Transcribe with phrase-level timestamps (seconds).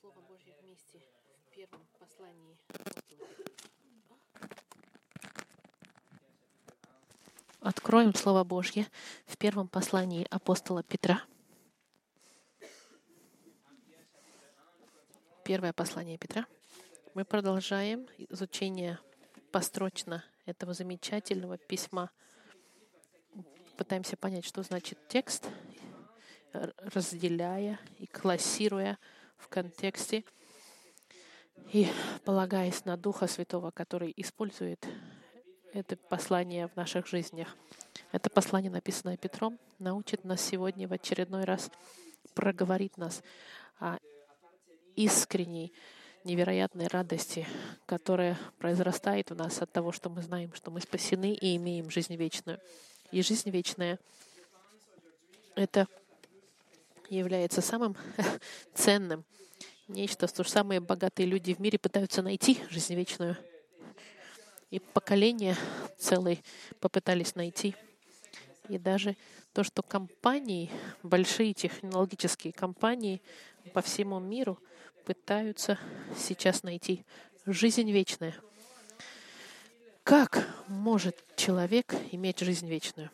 [0.00, 1.00] Слово Божье вместе
[1.46, 2.58] в первом послании
[7.60, 8.86] Откроем Слово Божье
[9.26, 11.24] в первом послании апостола Петра.
[15.44, 16.46] Первое послание Петра.
[17.14, 18.98] Мы продолжаем изучение
[19.50, 22.10] построчно этого замечательного письма.
[23.76, 25.48] Пытаемся понять, что значит текст,
[26.52, 28.98] разделяя и классируя
[29.38, 30.24] в контексте
[31.72, 31.88] и
[32.24, 34.86] полагаясь на Духа Святого, который использует
[35.72, 37.56] это послание в наших жизнях.
[38.12, 41.70] Это послание, написанное Петром, научит нас сегодня в очередной раз
[42.34, 43.22] проговорить нас
[43.78, 43.98] о
[44.94, 45.72] искренней,
[46.24, 47.46] невероятной радости,
[47.84, 52.16] которая произрастает в нас от того, что мы знаем, что мы спасены и имеем жизнь
[52.16, 52.60] вечную.
[53.12, 53.98] И жизнь вечная—
[55.54, 55.86] это
[57.08, 57.96] является самым
[58.74, 59.24] ценным,
[59.88, 63.36] нечто, что самые богатые люди в мире пытаются найти жизнь вечную.
[64.70, 65.56] И поколения
[65.98, 66.42] целые
[66.80, 67.74] попытались найти.
[68.68, 69.16] И даже
[69.52, 70.70] то, что компании,
[71.02, 73.22] большие технологические компании
[73.72, 74.58] по всему миру
[75.04, 75.78] пытаются
[76.18, 77.04] сейчас найти
[77.46, 78.34] жизнь вечную.
[80.02, 83.10] Как может человек иметь жизнь вечную?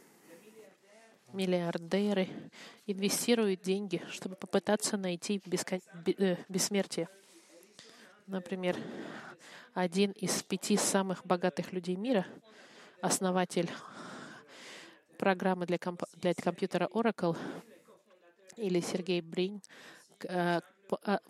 [1.33, 2.29] Миллиардеры
[2.87, 5.81] инвестируют деньги, чтобы попытаться найти бескон...
[6.19, 7.09] Э, бессмертие.
[8.27, 8.77] Например,
[9.75, 12.27] один из пяти самых богатых людей мира,
[13.01, 13.71] основатель
[15.19, 16.03] программы для, комп...
[16.15, 17.37] для компьютера Oracle,
[18.57, 19.63] или Сергей Брин,
[20.25, 20.61] э,
[21.05, 21.21] а,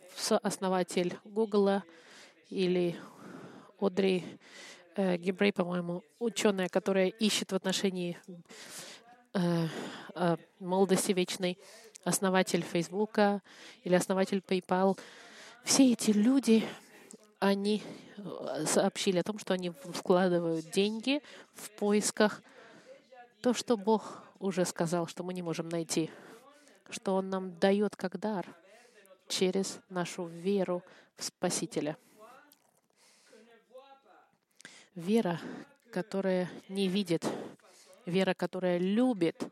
[0.42, 1.83] основатель Google,
[2.50, 2.97] или
[3.81, 4.25] Одри
[4.97, 8.92] э, Гибрей, по-моему, ученая, которая ищет в отношении Э, э,
[10.61, 11.58] молодости вечной,
[12.05, 13.42] основатель Фейсбука
[13.84, 14.98] или основатель PayPal.
[15.64, 16.64] Все эти люди,
[17.38, 17.83] они
[18.16, 21.22] э, сообщили о том, что они вкладывают деньги
[21.54, 22.42] в поисках
[23.41, 26.10] то, что Бог уже сказал, что мы не можем найти,
[26.91, 28.47] что Он нам дает как дар
[29.28, 30.82] через нашу веру
[31.16, 31.97] в Спасителя.
[34.94, 35.41] Вера,
[35.91, 37.25] которая не видит,
[38.07, 39.43] вера, которая любит,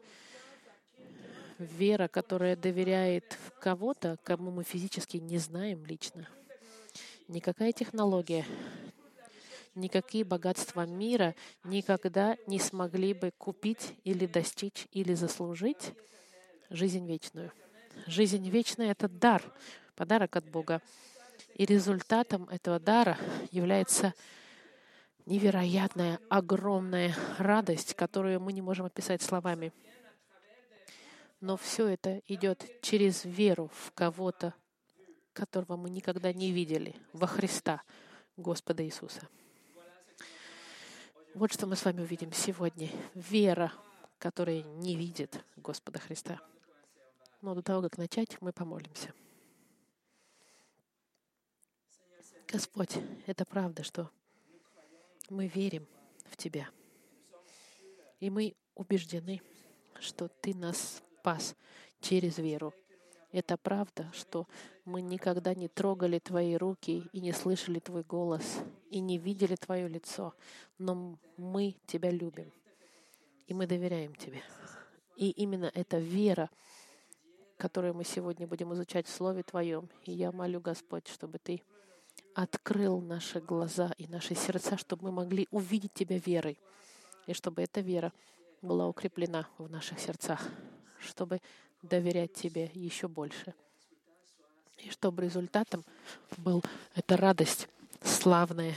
[1.59, 6.29] вера, которая доверяет в кого-то, кому мы физически не знаем лично.
[7.29, 8.45] Никакая технология,
[9.75, 11.35] никакие богатства мира
[11.65, 15.93] никогда не смогли бы купить или достичь или заслужить
[16.71, 17.53] жизнь вечную.
[18.07, 19.43] Жизнь вечная— это дар,
[19.95, 20.81] подарок от Бога.
[21.55, 23.19] И результатом этого дара
[23.51, 24.15] является
[25.31, 29.73] невероятная, огромная радость, которую мы не можем описать словами.
[31.41, 34.55] Но все это идет через веру в кого-то,
[35.33, 37.83] которого мы никогда не видели, во Христа,
[38.37, 39.29] Господа Иисуса.
[41.35, 42.91] Вот что мы с вами увидим сегодня.
[43.15, 43.73] Вера,
[44.19, 46.41] которая не видит Господа Христа.
[47.41, 49.15] Но до того, как начать, мы помолимся.
[52.49, 54.11] Господь, это правда, что
[55.31, 55.87] мы верим
[56.27, 56.69] в Тебя.
[58.19, 59.41] И мы убеждены,
[59.99, 61.57] что Ты нас спас
[62.01, 62.75] через веру.
[63.33, 64.49] Это правда, что
[64.85, 68.59] мы никогда не трогали Твои руки и не слышали Твой голос
[68.91, 70.35] и не видели Твое лицо,
[70.79, 72.53] но мы Тебя любим,
[73.47, 74.43] и мы доверяем Тебе.
[75.17, 76.51] И именно эта вера,
[77.57, 81.63] которую мы сегодня будем изучать в Слове Твоем, и я молю, Господь, чтобы Ты
[82.43, 86.59] открыл наши глаза и наши сердца, чтобы мы могли увидеть Тебя верой,
[87.27, 88.13] и чтобы эта вера
[88.63, 90.41] была укреплена в наших сердцах,
[91.01, 91.41] чтобы
[91.83, 93.55] доверять Тебе еще больше.
[94.79, 95.85] И чтобы результатом
[96.39, 96.65] был
[96.95, 97.69] эта радость
[98.03, 98.75] славная.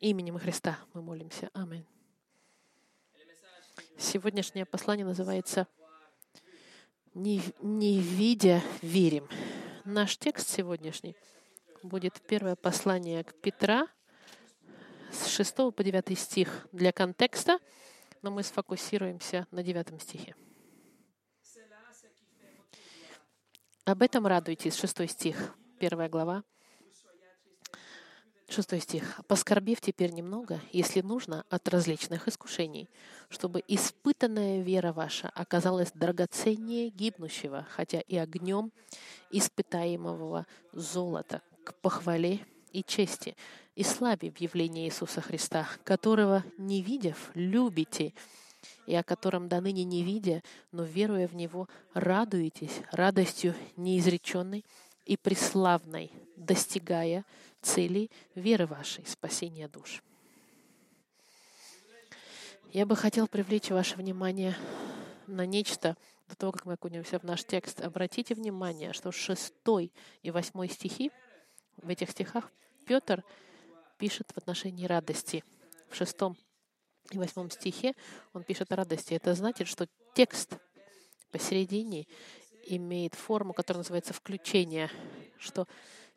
[0.00, 1.50] Именем Христа мы молимся.
[1.52, 1.84] Аминь.
[3.98, 5.66] Сегодняшнее послание называется
[7.14, 9.28] «Не, не видя, верим».
[9.84, 11.14] Наш текст сегодняшний
[11.82, 13.88] будет первое послание к Петра
[15.10, 17.58] с 6 по 9 стих для контекста,
[18.22, 20.34] но мы сфокусируемся на 9 стихе.
[23.84, 26.44] Об этом радуйтесь, 6 стих, первая глава.
[28.52, 29.18] Шестой стих.
[29.28, 32.90] «Поскорбив теперь немного, если нужно, от различных искушений,
[33.30, 38.70] чтобы испытанная вера ваша оказалась драгоценнее гибнущего, хотя и огнем
[39.30, 42.40] испытаемого золота, к похвале
[42.72, 43.36] и чести,
[43.74, 48.12] и славе в явлении Иисуса Христа, которого, не видев, любите,
[48.86, 54.64] и о котором до ныне не видя, но веруя в Него, радуетесь радостью неизреченной,
[55.04, 57.24] и преславной, достигая
[57.60, 60.02] целей веры вашей, спасения душ.
[62.72, 64.56] Я бы хотел привлечь ваше внимание
[65.26, 65.96] на нечто
[66.28, 67.80] до того, как мы окунемся в наш текст.
[67.80, 69.92] Обратите внимание, что шестой
[70.22, 71.10] и восьмой стихи,
[71.82, 72.50] в этих стихах
[72.86, 73.24] Петр
[73.98, 75.44] пишет в отношении радости.
[75.88, 76.36] В шестом
[77.10, 77.94] и восьмом стихе
[78.32, 79.14] он пишет о радости.
[79.14, 80.56] Это значит, что текст
[81.30, 82.06] посередине
[82.66, 84.90] имеет форму, которая называется включение,
[85.38, 85.66] что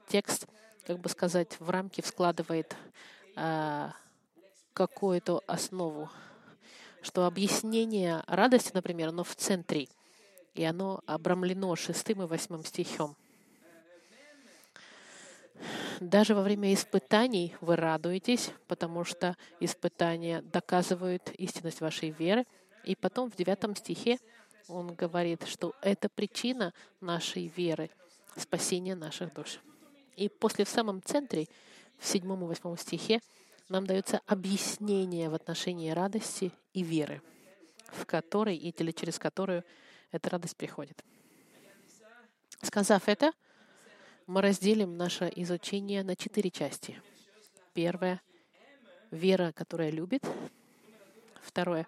[0.08, 0.48] текст,
[0.86, 2.76] как бы сказать, в рамки складывает
[3.36, 3.94] а,
[4.74, 6.10] какую-то основу,
[7.02, 9.88] что объяснение радости, например, оно в центре,
[10.54, 13.16] и оно обрамлено шестым и восьмым стихом.
[16.00, 22.46] Даже во время испытаний вы радуетесь, потому что испытания доказывают истинность вашей веры.
[22.84, 24.20] И потом в девятом стихе
[24.68, 27.90] он говорит, что это причина нашей веры,
[28.36, 29.60] спасения наших душ.
[30.16, 31.48] И после в самом центре,
[31.98, 33.22] в седьмом и восьмом стихе,
[33.70, 37.22] нам дается объяснение в отношении радости и веры,
[37.88, 39.64] в которой или через которую
[40.12, 41.04] эта радость приходит.
[42.62, 43.32] Сказав это,
[44.28, 47.00] мы разделим наше изучение на четыре части.
[47.74, 48.22] Первое—
[49.12, 50.26] вера, которая любит.
[51.42, 51.88] Второе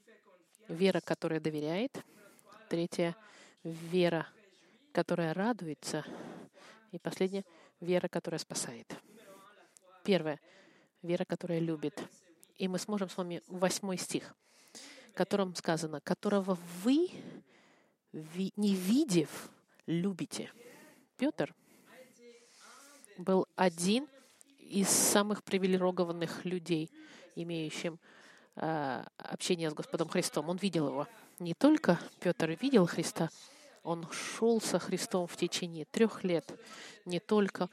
[0.68, 2.04] —вера, которая доверяет.
[2.68, 3.16] Третье—
[3.64, 4.26] вера,
[4.92, 6.04] которая радуется.
[6.90, 7.44] И последнее—
[7.80, 8.94] вера, которая спасает.
[10.04, 10.38] Первое—
[11.02, 11.98] вера, которая любит.
[12.56, 14.34] И мы сможем с вами восьмой стих,
[15.10, 17.08] в котором сказано, которого вы,
[18.12, 19.48] не видев,
[19.86, 20.52] любите.
[21.16, 21.54] Петр
[23.22, 24.08] был один
[24.58, 26.90] из самых привилегированных людей,
[27.34, 27.98] имеющим
[28.56, 30.48] э, общение с Господом Христом.
[30.48, 31.06] Он видел его.
[31.38, 33.30] Не только Петр видел Христа,
[33.82, 36.52] он шел со Христом в течение трех лет.
[37.04, 37.68] Не только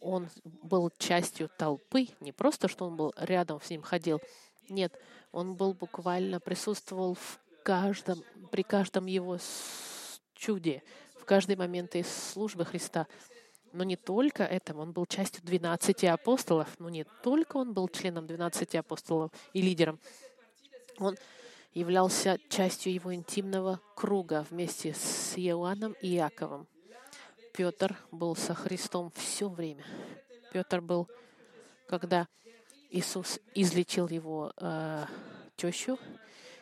[0.00, 4.20] он был частью толпы, не просто, что он был рядом с ним ходил.
[4.68, 4.92] Нет,
[5.32, 9.38] он был буквально присутствовал в каждом, при каждом его
[10.34, 10.82] чуде,
[11.18, 13.06] в каждый момент из службы Христа.
[13.74, 18.24] Но не только этому, он был частью 12 апостолов, но не только он был членом
[18.24, 19.98] 12 апостолов и лидером.
[20.98, 21.16] Он
[21.72, 26.68] являлся частью его интимного круга вместе с Иоанном и Иаковом.
[27.52, 29.84] Петр был со Христом все время.
[30.52, 31.08] Петр был,
[31.88, 32.28] когда
[32.90, 35.06] Иисус излечил его э,
[35.56, 35.98] тещу,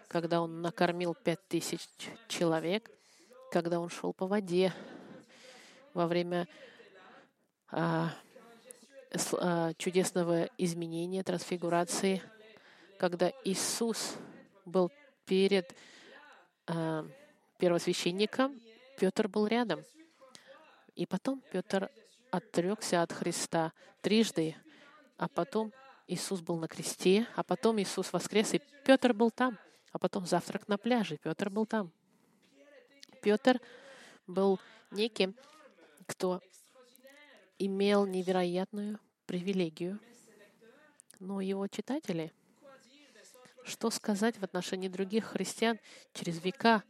[0.08, 1.86] когда он накормил пять тысяч
[2.26, 2.90] человек,
[3.50, 4.72] когда он шел по воде
[5.92, 6.48] во время
[9.78, 12.22] чудесного изменения, трансфигурации,
[12.98, 14.14] когда Иисус
[14.64, 14.90] был
[15.26, 15.74] перед
[16.66, 17.06] а,
[17.58, 18.60] первосвященником,
[18.98, 19.84] Петр был рядом.
[20.94, 21.90] И потом Петр
[22.30, 24.54] отрекся от Христа трижды,
[25.16, 25.72] а потом
[26.06, 29.58] Иисус был на кресте, а потом Иисус воскрес, и Петр был там,
[29.92, 31.90] а потом завтрак на пляже, Петр был там.
[33.22, 33.60] Петр
[34.26, 34.60] был
[34.90, 35.34] неким,
[36.06, 36.40] кто
[37.58, 40.00] имел невероятную привилегию,
[41.18, 42.32] но его читатели,
[43.64, 45.78] что сказать в отношении других христиан
[46.12, 46.82] через века,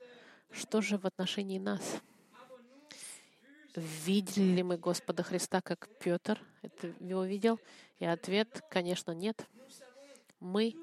[0.51, 2.01] что же в отношении нас?
[3.75, 7.59] Видели ли мы Господа Христа, как Петр это его видел?
[7.99, 9.47] И ответ, конечно, нет.
[10.41, 10.75] Мы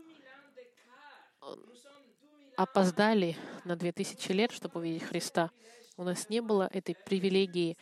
[2.55, 5.51] опоздали на две тысячи лет, чтобы увидеть Христа.
[5.97, 7.77] У нас не было этой привилегии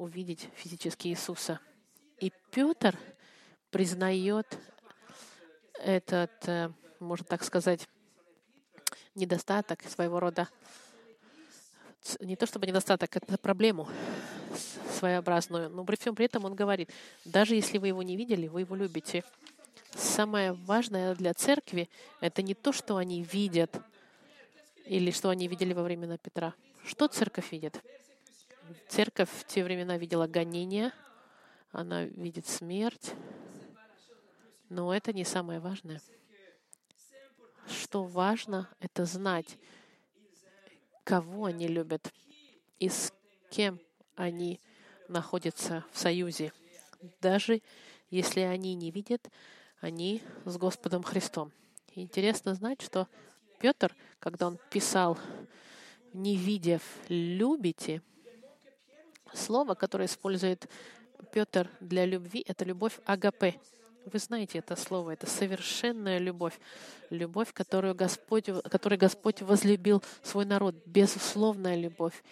[0.00, 1.60] увидеть физически Иисуса.
[2.18, 2.98] И Петр
[3.70, 4.58] признает
[5.74, 7.86] этот, э, можно так сказать,
[9.14, 10.48] недостаток своего рода,
[12.20, 13.88] не то чтобы недостаток, это проблему
[14.98, 16.90] своеобразную, но при всем при этом он говорит,
[17.26, 19.22] даже если вы его не видели, вы его любите.
[19.94, 21.90] Самое важное для церкви—
[22.20, 23.82] это не то, что они видят,
[24.86, 26.54] или что они видели во времена Петра.
[26.84, 27.82] Что церковь видит?
[28.88, 30.92] Церковь в те времена видела гонения,
[31.72, 33.12] она видит смерть,
[34.68, 36.00] но это не самое важное.
[37.66, 39.58] Что важно, это знать,
[41.04, 42.12] кого они любят
[42.78, 43.12] и с
[43.50, 43.80] кем
[44.16, 44.60] они
[45.08, 46.52] находятся в союзе.
[47.20, 47.62] Даже
[48.10, 49.30] если они не видят,
[49.80, 51.52] они с Господом Христом.
[51.94, 53.08] интересно знать, что
[53.58, 55.18] Петр, когда он писал
[56.12, 58.02] «не видев, любите»,
[59.34, 60.68] Слово, которое использует
[61.32, 63.60] Петр для любви, это любовь агапе.
[64.06, 66.58] Вы знаете это слово, это совершенная любовь.
[67.10, 70.74] Любовь, которую Господь, которой Господь возлюбил свой народ.
[70.86, 72.22] Безусловная любовь.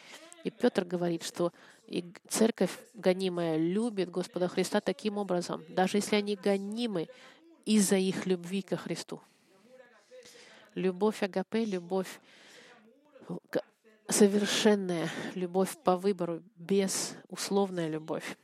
[0.45, 1.53] И Петр говорит, что
[1.89, 7.09] И церковь гонимая любит Господа Христа таким образом, даже если они гонимы
[7.65, 9.23] из-за их любви ко Христу.
[10.75, 12.21] Любовь Агапе, любовь
[14.09, 18.37] совершенная, любовь по выбору, безусловная любовь.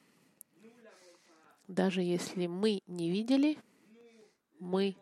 [1.67, 3.59] Даже если мы не видели,
[4.59, 4.97] мы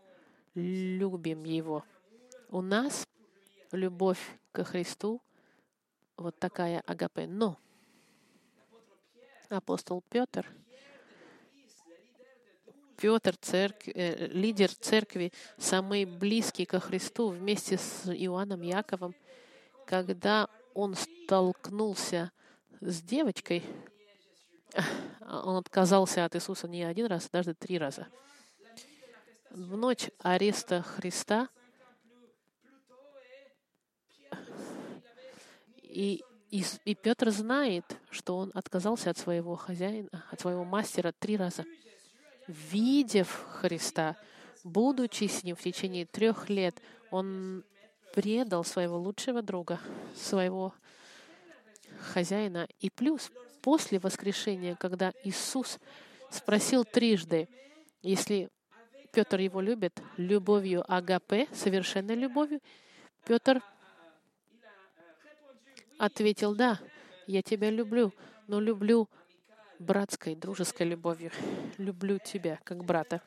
[0.54, 1.84] любим Его.
[2.48, 3.06] У нас
[3.72, 4.20] любовь
[4.52, 5.20] ко Христу
[6.16, 7.26] вот такая агапе.
[7.26, 7.58] Но
[9.48, 10.46] апостол Петр,
[12.96, 19.14] Петр, церкви, э, лидер церкви, самый близкий ко Христу вместе с Иоанном Яковом,
[19.86, 22.32] когда он столкнулся
[22.80, 23.62] с девочкой,
[25.20, 28.08] он отказался от Иисуса не один раз, а даже три раза.
[29.50, 31.48] В ночь ареста Христа
[35.82, 41.36] и, и, и Петр знает, что он отказался от своего хозяина, от своего мастера три
[41.36, 41.64] раза.
[42.48, 44.16] Видев Христа,
[44.64, 47.64] будучи с ним в течение трех лет, он
[48.12, 49.80] предал своего лучшего друга,
[50.14, 50.74] своего
[52.00, 52.68] хозяина.
[52.80, 53.30] И плюс,
[53.62, 55.78] после воскрешения, когда Иисус
[56.30, 57.48] спросил трижды,
[58.02, 58.50] если
[59.12, 62.60] Петр его любит любовью агапе, совершенной любовью,
[63.24, 63.62] Петр
[65.98, 66.80] ответил, да,
[67.26, 68.12] я тебя люблю,
[68.48, 69.08] но люблю
[69.78, 71.30] братской, дружеской любовью.
[71.78, 73.20] Люблю тебя как брата,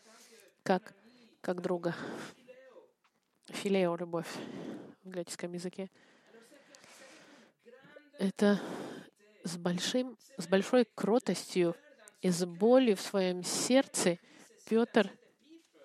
[0.64, 0.94] как,
[1.42, 1.96] как друга.
[3.48, 4.28] Филео— любовь
[5.04, 5.90] в греческом языке.
[8.18, 8.60] Это
[9.44, 11.76] с, большим, с большой кротостью
[12.22, 14.18] и с болью в своем сердце
[14.68, 15.12] Петр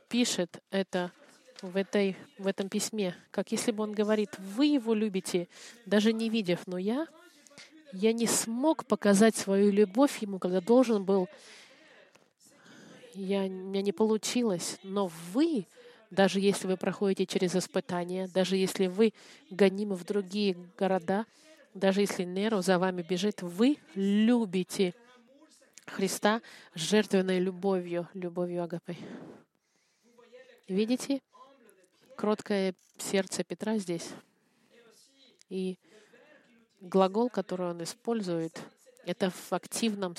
[0.08, 1.12] пишет это
[1.60, 5.48] в, этой, в этом письме, как если бы он говорит, вы его любите,
[5.84, 7.06] даже не видев, но я,
[7.92, 11.28] я не смог показать свою любовь ему, когда должен был.
[13.14, 15.66] Я, у меня не получилось, но вы,
[16.10, 19.14] даже если вы проходите через испытания, даже если вы
[19.50, 21.24] гонимы в другие города,
[21.72, 24.94] даже если Неро за вами бежит, вы любите
[25.86, 26.42] Христа
[26.74, 28.96] жертвенной любовью, любовью Агапы.
[30.68, 31.20] Видите?
[32.16, 34.08] Кроткое сердце Петра здесь.
[35.48, 35.78] И
[36.80, 38.60] глагол, который он использует,
[39.04, 40.14] это в активном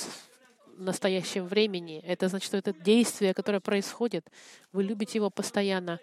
[0.78, 2.02] настоящем времени.
[2.06, 4.30] Это значит, что это действие, которое происходит.
[4.72, 6.00] Вы любите его постоянно.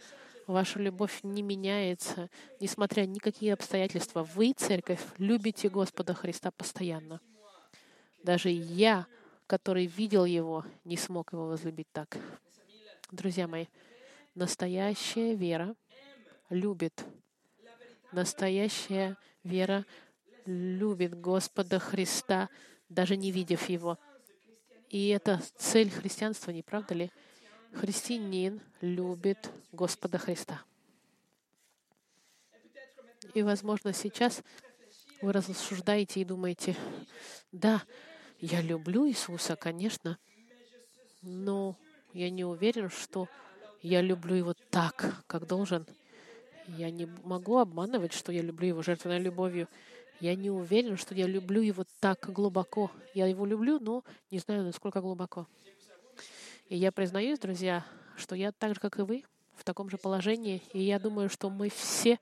[0.47, 4.23] Ваша любовь не меняется, несмотря ни какие обстоятельства.
[4.23, 7.21] Вы, церковь, любите Господа Христа постоянно.
[8.23, 9.07] Даже я,
[9.47, 12.17] который видел его, не смог его возлюбить так.
[13.11, 13.67] Друзья мои,
[14.35, 15.75] настоящая вера
[16.51, 17.05] любит.
[18.13, 19.85] Настоящая вера
[20.47, 22.49] любит Господа Христа,
[22.89, 23.99] даже не видев Его.
[24.91, 27.11] И это цель христианства, не правда ли?
[27.75, 30.63] Христианин любит Господа Христа.
[33.35, 34.43] И, возможно, сейчас
[35.21, 36.75] вы рассуждаете и думаете,
[37.53, 37.83] да,
[38.41, 40.19] я люблю Иисуса, конечно,
[41.23, 41.77] но
[42.15, 43.29] я не уверен, что
[43.83, 45.87] я люблю Его так, как должен.
[46.67, 49.69] Я не могу обманывать, что я люблю Его жертвенной любовью.
[50.21, 52.91] Я не уверен, что я люблю Его так глубоко.
[53.15, 55.47] Я Его люблю, но не знаю, насколько глубоко.
[56.69, 60.63] И я признаюсь, друзья, что я так же, как и вы, в таком же положении.
[60.73, 62.19] И я думаю, что мы все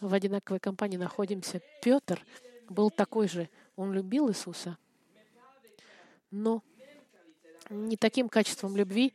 [0.00, 1.60] в одинаковой компании находимся.
[1.82, 2.24] Петр
[2.68, 3.48] был такой же.
[3.76, 4.76] Он любил Иисуса,
[6.30, 6.62] но
[7.70, 9.14] не таким качеством любви,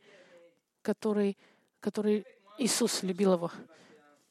[0.82, 1.36] который,
[1.80, 2.24] который
[2.58, 3.50] Иисус любил его.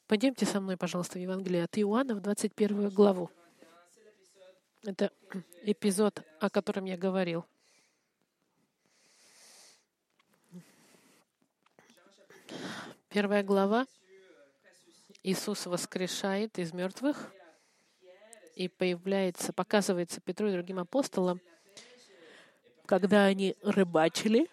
[0.08, 3.30] Пойдемте со мной, пожалуйста, в Евангелие от Иоанна в 21 главу.
[4.86, 5.12] Это
[5.63, 7.44] эпизод, о котором я говорил.
[13.10, 13.88] Первая глава.
[15.24, 17.34] Иисус воскрешает из мертвых
[18.54, 21.42] и появляется, показывается Петру и другим апостолам,
[22.86, 24.48] когда они рыбачили.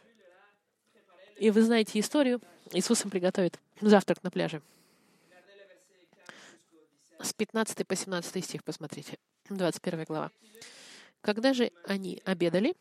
[1.37, 2.41] И вы знаете историю.
[2.73, 4.63] Иисус им приготовит завтрак на пляже.
[7.23, 9.17] С 15 по 17 стих посмотрите.
[9.49, 10.33] 21 глава.
[11.21, 12.75] Когда же они обедали,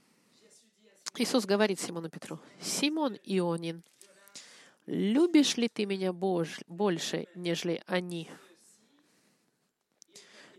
[1.15, 3.83] Иисус говорит Симону Петру, «Симон Ионин,
[4.87, 8.31] любишь ли ты меня больше, нежели они?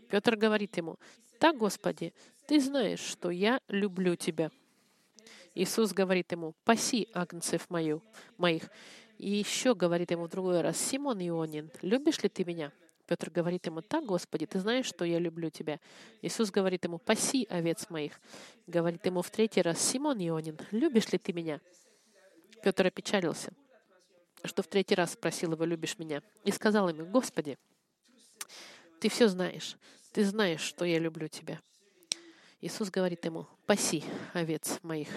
[0.09, 0.97] Петр говорит ему,
[1.39, 2.13] так, Господи,
[2.47, 4.49] ты знаешь, что я люблю тебя.
[5.55, 8.01] Иисус говорит ему, паси агнцев мою,
[8.37, 8.69] моих.
[9.17, 12.71] И еще говорит ему в другой раз, Симон Ионин, любишь ли ты меня?
[13.05, 15.79] Петр говорит ему, так, Господи, ты знаешь, что я люблю тебя.
[16.21, 18.19] Иисус говорит ему, паси овец моих.
[18.65, 21.59] Говорит ему в третий раз, Симон Ионин, любишь ли ты меня?
[22.63, 23.51] Петр опечалился,
[24.45, 26.23] что в третий раз спросил его, любишь меня?
[26.45, 27.57] И сказал ему, Господи,
[29.01, 29.75] ты все знаешь.
[30.13, 31.59] Ты знаешь, что я люблю тебя.
[32.61, 35.09] Иисус говорит ему, паси овец моих.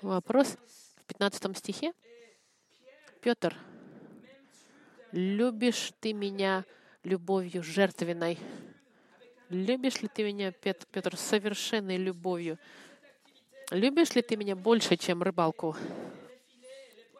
[0.00, 0.56] Вопрос
[0.96, 1.92] в 15 стихе.
[3.20, 3.54] Петр,
[5.12, 6.64] любишь ты меня
[7.04, 8.38] любовью жертвенной?
[9.48, 12.58] Любишь ли ты меня, Петр, совершенной любовью?
[13.70, 15.76] Любишь ли ты меня больше, чем рыбалку?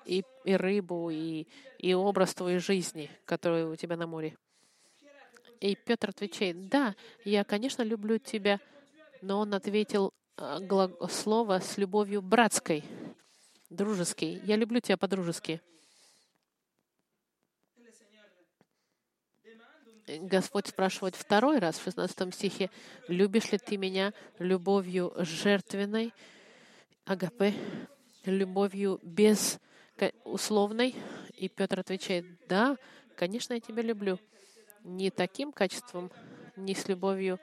[0.06, 1.46] И, и рыбу, и,
[1.78, 4.36] и образ твоей жизни, который у тебя на море?
[5.60, 8.60] И Петр отвечает, да, я, конечно, люблю тебя,
[9.20, 10.58] но он ответил а,
[11.08, 12.82] слово с любовью братской,
[13.68, 14.40] дружеской.
[14.44, 15.60] Я люблю тебя по-дружески.
[20.18, 22.70] Господь спрашивает второй раз в 16 стихе,
[23.06, 26.12] «Любишь ли ты меня любовью жертвенной,
[27.04, 27.54] агапе,
[28.24, 30.96] любовью безусловной?»
[31.36, 32.76] И Петр отвечает, «Да,
[33.14, 34.18] конечно, я тебя люблю.
[34.82, 36.10] Не таким качеством,
[36.56, 37.38] не с любовью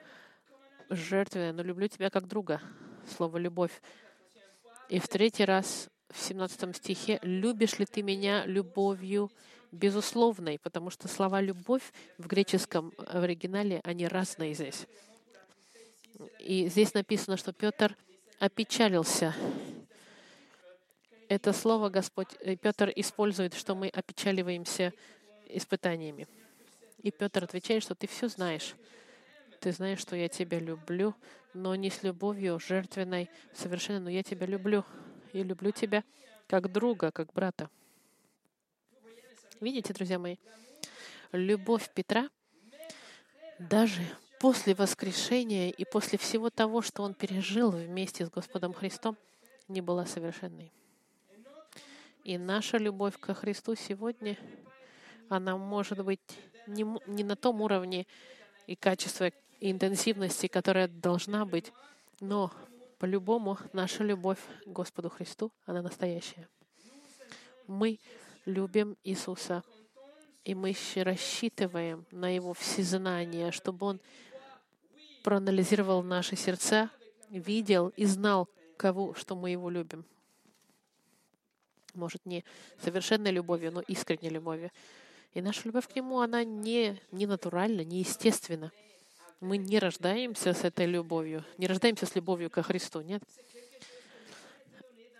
[0.90, 2.60] жертвенной, но люблю тебя как друга».
[3.16, 3.80] Слово «любовь».
[4.90, 9.30] И в третий раз в 17 стихе, «Любишь ли ты меня любовью
[9.72, 14.86] безусловной, потому что слова «любовь» в греческом в оригинале, они разные здесь.
[16.40, 17.96] И здесь написано, что Петр
[18.38, 19.34] опечалился.
[21.28, 24.92] Это слово Господь, э, Петр использует, что мы опечаливаемся
[25.48, 26.26] испытаниями.
[27.02, 28.74] И Петр отвечает, что ты все знаешь.
[29.60, 31.14] Ты знаешь, что я тебя люблю,
[31.52, 34.84] но не с любовью жертвенной совершенно, но я тебя люблю.
[35.32, 36.02] И люблю тебя
[36.46, 37.68] как друга, как брата.
[39.60, 40.36] Видите, друзья мои,
[41.32, 42.30] любовь Петра
[43.58, 44.02] даже
[44.38, 49.16] после воскрешения и после всего того, что он пережил вместе с Господом Христом,
[49.66, 50.72] не была совершенной.
[52.22, 54.36] И наша любовь ко Христу сегодня,
[55.28, 56.20] она может быть
[56.68, 58.06] не, не на том уровне
[58.68, 61.72] и качестве, и интенсивности, которая должна быть,
[62.20, 62.52] но
[63.00, 66.48] по-любому наша любовь к Господу Христу, она настоящая.
[67.66, 67.98] Мы
[68.44, 69.62] любим Иисуса.
[70.44, 74.00] И мы рассчитываем на Его всезнание, чтобы Он
[75.22, 76.90] проанализировал наши сердца,
[77.28, 80.04] видел и знал, кого, что мы Его любим.
[81.94, 82.44] Может, не
[82.82, 84.70] совершенной любовью, но искренней любовью.
[85.34, 88.72] И наша любовь к Нему, она не, не натуральна, не естественна.
[89.40, 93.22] Мы не рождаемся с этой любовью, не рождаемся с любовью ко Христу, нет.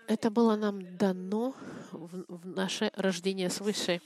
[0.09, 1.53] Это было нам дано
[1.91, 4.01] в, наше рождение свыше.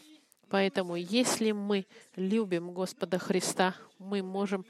[0.49, 1.85] Поэтому, если мы
[2.17, 4.65] любим Господа Христа, мы можем,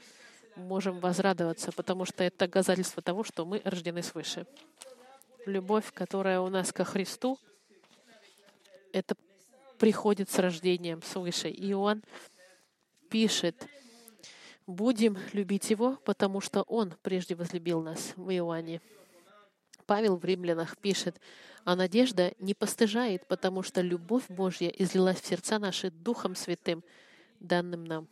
[0.54, 4.46] можем возрадоваться, потому что это доказательство того, что мы рождены свыше.
[5.44, 7.36] Любовь, которая у нас ко Христу,
[8.92, 9.16] это
[9.76, 11.48] приходит с рождением свыше.
[11.50, 12.04] Иоанн
[13.10, 13.66] пишет,
[14.68, 18.80] будем любить Его, потому что Он прежде возлюбил нас в Иоанне.
[19.86, 21.20] Павел в Римлянах пишет,
[21.64, 26.84] «А надежда не постыжает, потому что любовь Божья излилась в сердца наши Духом Святым,
[27.40, 28.08] данным нам».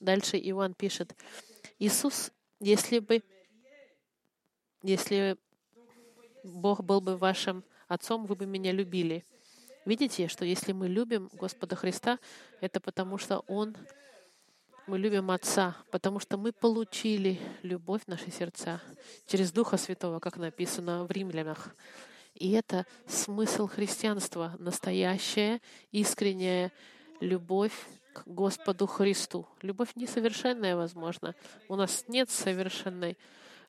[0.00, 1.14] Дальше Иоанн пишет,
[1.78, 3.22] «Иисус, если бы,
[4.82, 5.36] если
[6.42, 9.24] Бог был бы вашим отцом, вы бы меня любили».
[9.84, 12.18] Видите, что если мы любим Господа Христа,
[12.60, 13.76] это потому что Он
[14.86, 18.80] мы любим Отца, потому что мы получили любовь в наши сердца
[19.26, 21.74] через Духа Святого, как написано в Римлянах.
[22.34, 25.60] И это смысл христианства, настоящая,
[25.92, 26.72] искренняя
[27.20, 27.72] любовь
[28.12, 29.46] к Господу Христу.
[29.62, 31.34] Любовь несовершенная, возможно.
[31.68, 33.16] У нас нет совершенной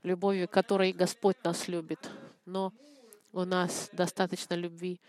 [0.02, 2.10] любови, которой Господь нас любит.
[2.46, 2.74] Но
[3.32, 5.00] у нас достаточно любви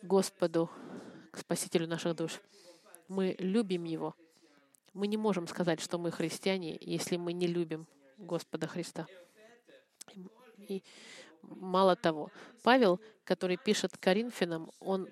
[0.00, 0.70] к Господу,
[1.32, 2.40] к Спасителю наших душ.
[3.08, 4.14] Мы любим Его—
[4.96, 9.06] мы не можем сказать, что мы христиане, если мы не любим Господа Христа.
[10.68, 10.82] И
[11.42, 12.30] мало того,
[12.62, 15.06] Павел, который пишет Коринфянам, он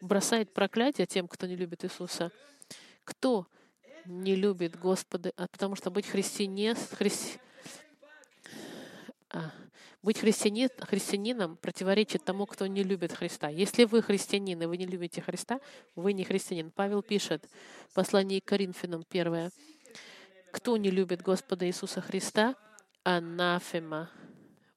[0.00, 2.32] бросает проклятие тем, кто не любит Иисуса.
[3.04, 3.46] Кто
[4.06, 5.32] не любит Господа?
[5.36, 7.38] А потому что быть христиане, христи...
[9.28, 9.52] а,
[10.02, 10.68] быть христиани...
[10.78, 13.48] христианином противоречит тому, кто не любит Христа.
[13.48, 15.60] Если вы христианин, и вы не любите Христа,
[15.94, 16.70] вы не христианин.
[16.70, 17.48] Павел пишет
[17.88, 19.52] в послании к Коринфянам первое.
[20.52, 22.56] Кто не любит Господа Иисуса Христа,
[23.04, 24.10] анафема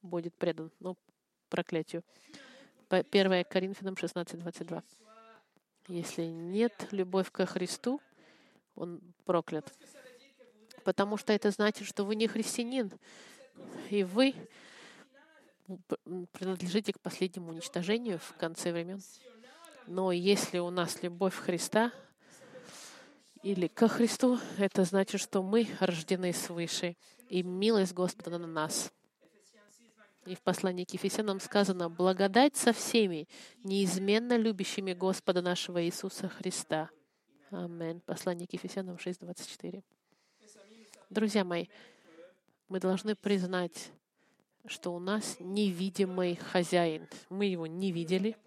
[0.01, 0.95] будет предан, ну,
[1.49, 2.03] проклятию.
[2.89, 4.83] 1 Коринфянам 16, 22.
[5.88, 7.99] Если нет любовь ко Христу,
[8.75, 9.73] он проклят.
[10.83, 12.91] Потому что это значит, что вы не христианин,
[13.89, 14.35] и вы
[16.32, 19.01] принадлежите к последнему уничтожению в конце времен.
[19.88, 21.91] Но если у нас любовь Христа
[23.43, 26.95] или ко Христу, это значит, что мы рождены свыше,
[27.30, 28.91] и милость Господа на нас.
[30.25, 33.28] И в послании к Ефесянам сказано, «Благодать со всеми,
[33.63, 36.89] неизменно любящими Господа нашего Иисуса Христа».
[37.51, 38.01] Аминь.
[38.01, 39.84] Послание к Ефесянам 6.24.
[41.12, 41.67] Друзья мои,
[42.67, 43.91] мы должны признать,
[44.67, 47.08] что у нас невидимый хозяин.
[47.30, 48.38] Мы его не видели,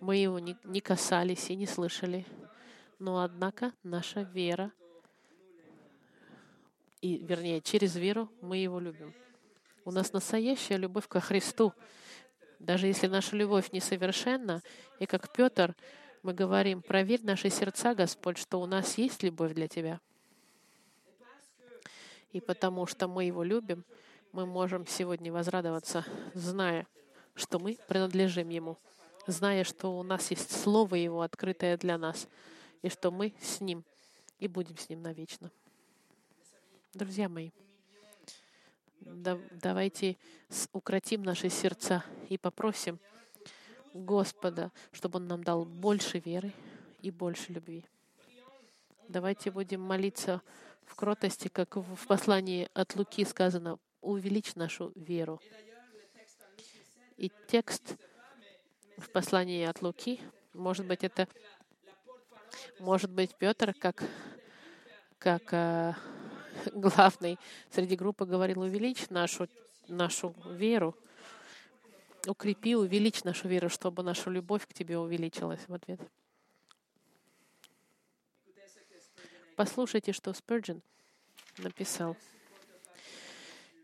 [0.00, 2.26] мы его не, не касались и не слышали.
[2.98, 4.72] Но однако наша вера,
[7.00, 9.14] и, вернее, через веру мы его любим.
[9.84, 11.72] У нас настоящая любовь ко Христу.
[12.58, 14.62] Даже если наша любовь несовершенна,
[14.98, 15.74] и как Петр,
[16.22, 20.00] мы говорим, проверь наши сердца, Господь, что у нас есть любовь для Тебя.
[22.32, 23.84] И потому что мы Его любим,
[24.32, 26.86] мы можем сегодня возрадоваться, зная,
[27.34, 28.78] что мы принадлежим Ему,
[29.26, 32.28] зная, что у нас есть Слово Его, открытое для нас,
[32.82, 33.84] и что мы с Ним
[34.38, 35.50] и будем с Ним навечно.
[36.94, 37.50] Друзья мои,
[39.00, 40.16] давайте
[40.72, 42.98] укротим наши сердца и попросим
[43.94, 46.52] Господа, чтобы Он нам дал больше веры
[47.00, 47.84] и больше любви.
[49.08, 50.40] Давайте будем молиться
[50.84, 55.40] в кротости, как в послании от Луки сказано, увеличь нашу веру.
[57.16, 57.96] И текст
[58.96, 60.20] в послании от Луки,
[60.54, 61.28] может быть, это,
[62.78, 64.02] может быть, Петр, как,
[65.18, 65.94] как э,
[66.72, 67.38] главный
[67.70, 69.48] среди группы говорил, увеличь нашу,
[69.88, 70.96] нашу веру,
[72.26, 76.00] укрепи, увеличь нашу веру, чтобы наша любовь к Тебе увеличилась в ответ.
[79.56, 80.80] Послушайте, что Спurgeon
[81.58, 82.16] написал.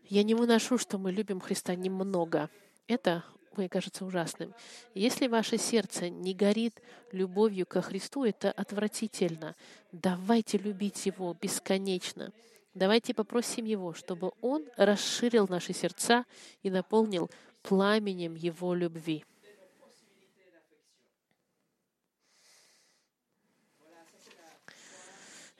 [0.09, 2.49] «Я не выношу, что мы любим Христа немного.
[2.87, 3.23] Это
[3.57, 4.53] мне кажется ужасным.
[4.93, 9.55] Если ваше сердце не горит любовью ко Христу, это отвратительно.
[9.91, 12.31] Давайте любить Его бесконечно.
[12.73, 16.25] Давайте попросим Его, чтобы Он расширил наши сердца
[16.61, 17.29] и наполнил
[17.63, 19.25] пламенем Его любви.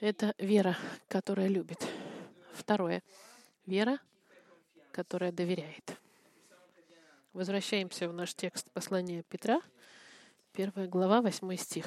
[0.00, 1.84] Это вера, которая любит.
[2.54, 3.02] Второе.
[3.66, 3.98] Вера,
[4.98, 5.96] которая доверяет.
[7.32, 9.62] Возвращаемся в наш текст послания Петра,
[10.52, 11.86] первая глава, восьмой стих.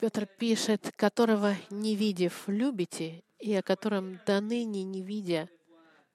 [0.00, 5.48] Петр пишет, которого не видев, любите, и о котором до ныне не видя,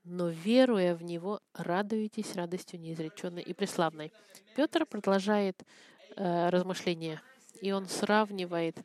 [0.03, 4.11] но веруя в Него, радуетесь радостью неизреченной и преславной.
[4.53, 5.63] Петр продолжает
[6.17, 7.21] э, размышления,
[7.61, 8.75] и он сравнивает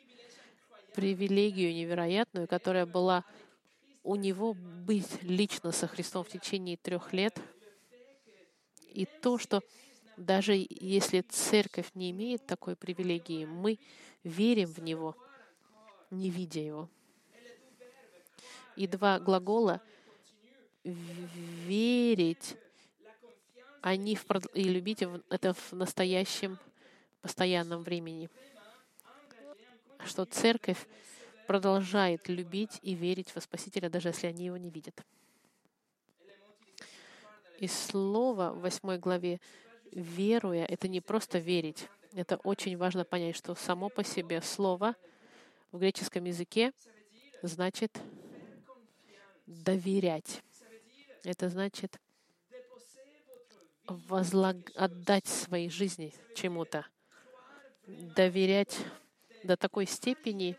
[0.95, 3.25] привилегию невероятную, которая была
[4.03, 7.39] у него быть лично со Христом в течение трех лет,
[8.93, 9.63] и то, что
[10.17, 13.79] даже если церковь не имеет такой привилегии, мы
[14.23, 15.17] верим в Него,
[16.11, 16.89] не видя Его.
[18.77, 19.81] И два глагола
[20.85, 22.57] «верить»
[23.81, 26.59] они в, и любить это в настоящем
[27.21, 28.31] постоянном времени.
[30.07, 30.87] Что церковь
[31.47, 35.01] продолжает любить и верить во Спасителя, даже если они его не видят.
[37.59, 39.41] И слово в восьмой главе
[39.93, 44.95] «веруя»— это не просто верить, это очень важно понять, что само по себе слово
[45.73, 46.73] в греческом языке
[47.43, 48.01] значит
[49.47, 50.43] доверять.
[51.25, 51.99] Это значит
[53.87, 54.57] возлаг...
[54.77, 56.87] отдать своей жизни чему-то.
[57.87, 58.79] Доверять
[59.45, 60.57] до такой степени,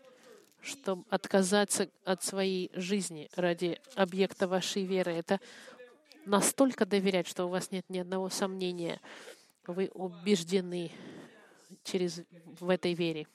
[0.62, 5.12] чтобы отказаться от своей жизни ради объекта вашей веры.
[5.12, 5.40] Это
[6.24, 9.00] настолько доверять, что у вас нет ни одного сомнения.
[9.66, 10.92] Вы убеждены
[11.84, 12.22] через,
[12.60, 13.26] в этой вере.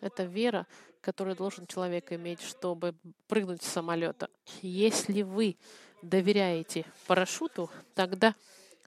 [0.00, 0.66] Это вера,
[1.00, 2.94] которую должен человек иметь, чтобы
[3.28, 4.28] прыгнуть с самолета.
[4.60, 5.56] Если вы
[6.02, 8.34] доверяете парашюту, тогда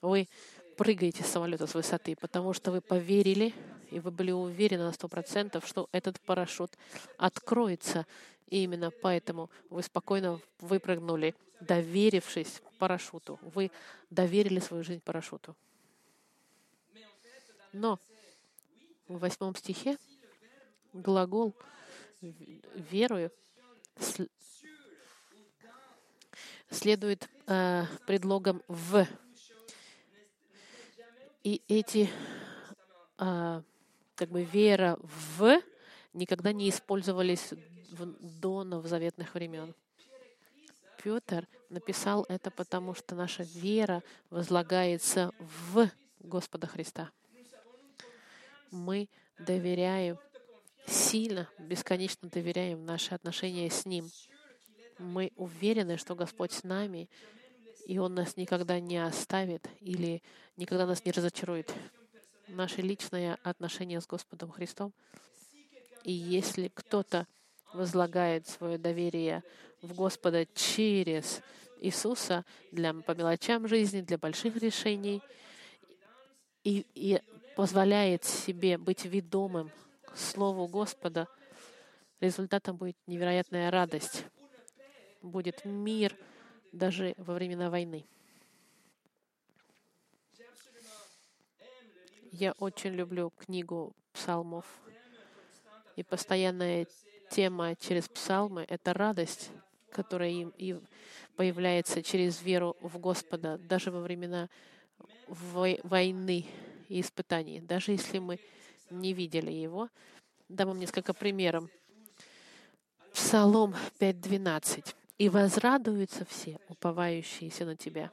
[0.00, 0.28] вы
[0.76, 3.52] прыгаете с самолета с высоты, потому что вы поверили,
[3.90, 6.76] и вы были уверены на сто процентов, что этот парашют
[7.16, 8.06] откроется.
[8.48, 13.38] И именно поэтому вы спокойно выпрыгнули, доверившись парашюту.
[13.42, 13.70] Вы
[14.10, 15.56] доверили свою жизнь парашюту.
[17.72, 17.98] Но
[19.06, 19.96] в восьмом стихе
[20.92, 21.54] глагол
[22.20, 23.30] «верую»
[26.70, 29.06] следует э, предлогом «в».
[31.42, 32.10] И эти
[33.22, 33.62] а,
[34.20, 35.62] как бы вера в
[36.12, 37.54] никогда не использовались
[37.90, 38.04] в,
[38.40, 39.74] до новозаветных времен.
[41.02, 47.10] Петр написал это потому, что наша вера возлагается в Господа Христа.
[48.70, 50.18] Мы доверяем,
[50.86, 54.10] сильно, бесконечно доверяем наши отношения с Ним.
[54.98, 57.08] Мы уверены, что Господь с нами,
[57.86, 60.22] и Он нас никогда не оставит или
[60.58, 61.72] никогда нас не разочарует.
[62.52, 64.92] Наше личное отношение с Господом Христом.
[66.02, 67.26] И если кто-то
[67.72, 69.44] возлагает свое доверие
[69.82, 71.42] в Господа через
[71.80, 75.22] Иисуса для, по мелочам жизни, для больших решений
[76.64, 77.20] и, и
[77.54, 79.70] позволяет себе быть ведомым
[80.14, 81.28] Слову Господа,
[82.18, 84.24] результатом будет невероятная радость,
[85.22, 86.16] будет мир
[86.72, 88.04] даже во времена войны.
[92.32, 94.64] Я очень люблю книгу псалмов.
[95.96, 96.86] И постоянная
[97.30, 99.50] тема через псалмы— это радость,
[99.90, 100.80] которая им и
[101.36, 104.48] появляется через веру в Господа, даже во времена
[105.28, 106.46] войны
[106.88, 108.38] и испытаний, даже если мы
[108.90, 109.88] не видели его.
[110.48, 111.68] Дам вам несколько примеров.
[113.12, 114.94] Псалом 5.12.
[115.18, 118.10] «И возрадуются все, уповающиеся на Тебя.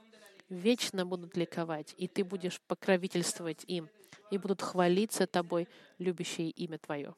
[0.49, 3.89] Вечно будут ликовать, и Ты будешь покровительствовать им,
[4.31, 7.15] и будут хвалиться Тобой, любящие имя Твое».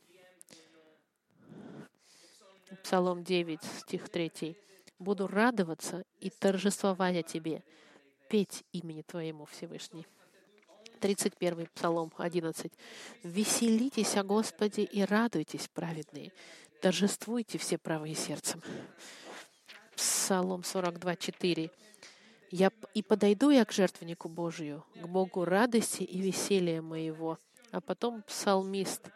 [2.84, 4.56] Псалом 9, стих 3.
[5.00, 7.64] «Буду радоваться и торжествовать о Тебе,
[8.30, 10.06] петь имени Твоему Всевышний».
[11.00, 12.72] 31 Псалом 11.
[13.24, 16.32] «Веселитесь о Господе и радуйтесь, праведные,
[16.82, 18.62] торжествуйте все правые сердцем».
[19.96, 21.72] Псалом 42, 4.
[22.52, 27.38] «Я и подойду я к жертвеннику Божию, к Богу радости и веселья моего».
[27.72, 29.12] А потом псалмист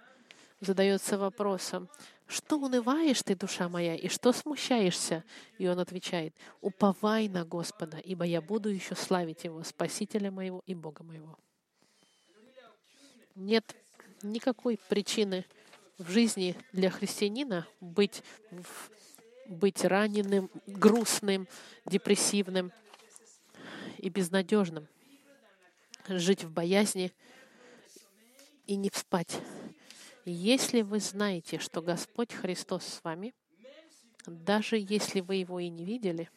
[0.59, 1.89] задается вопросом,
[2.27, 5.23] что унываешь ты, душа моя, и что смущаешься?
[5.57, 10.73] И он отвечает, уповай на Господа, ибо я буду еще славить Его, Спасителя моего и
[10.73, 11.37] Бога моего.
[13.35, 13.75] Нет
[14.21, 15.45] никакой причины
[15.97, 18.23] в жизни для христианина быть,
[19.47, 21.47] быть раненым, грустным,
[21.85, 22.71] депрессивным
[24.03, 24.87] и безнадежным,
[26.07, 27.11] жить в боязни
[28.67, 29.39] и не спать
[30.25, 33.33] если вы знаете, что Господь Христос с вами,
[34.25, 36.29] даже если вы его и не видели,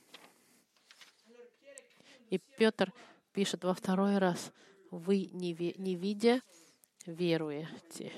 [2.31, 2.92] и Петр
[3.33, 4.52] пишет во второй раз,
[4.90, 6.40] вы не, не видя,
[7.07, 8.12] веруете.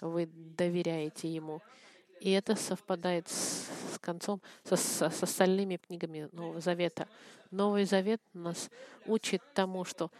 [0.00, 1.60] Вы доверяете Ему.
[2.20, 7.08] И это совпадает с, с концом, со, со, с остальными книгами Нового Завета.
[7.50, 8.70] Новый Завет нас
[9.04, 10.10] учит тому, что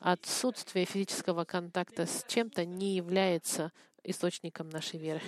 [0.00, 3.72] отсутствие физического контакта с чем-то не является
[4.04, 5.22] источником нашей веры.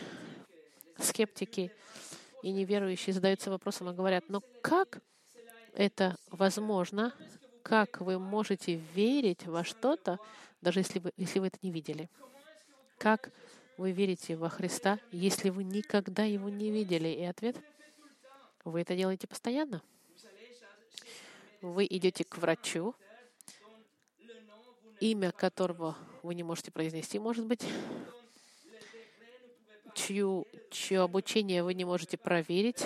[0.98, 1.72] Скептики
[2.42, 5.00] и неверующие задаются вопросом и говорят, но как
[5.74, 7.14] это возможно?
[7.62, 10.18] Как вы можете верить во что-то,
[10.60, 12.08] даже если вы, если вы это не видели?
[12.98, 13.30] Как
[13.80, 17.08] вы верите во Христа, если вы никогда его не видели?
[17.08, 17.56] И ответ—
[18.64, 19.82] вы это делаете постоянно.
[21.62, 22.94] Вы идете к врачу,
[25.00, 27.62] имя которого вы не можете произнести, может быть,
[29.94, 32.84] чью, чье обучение вы не можете проверить.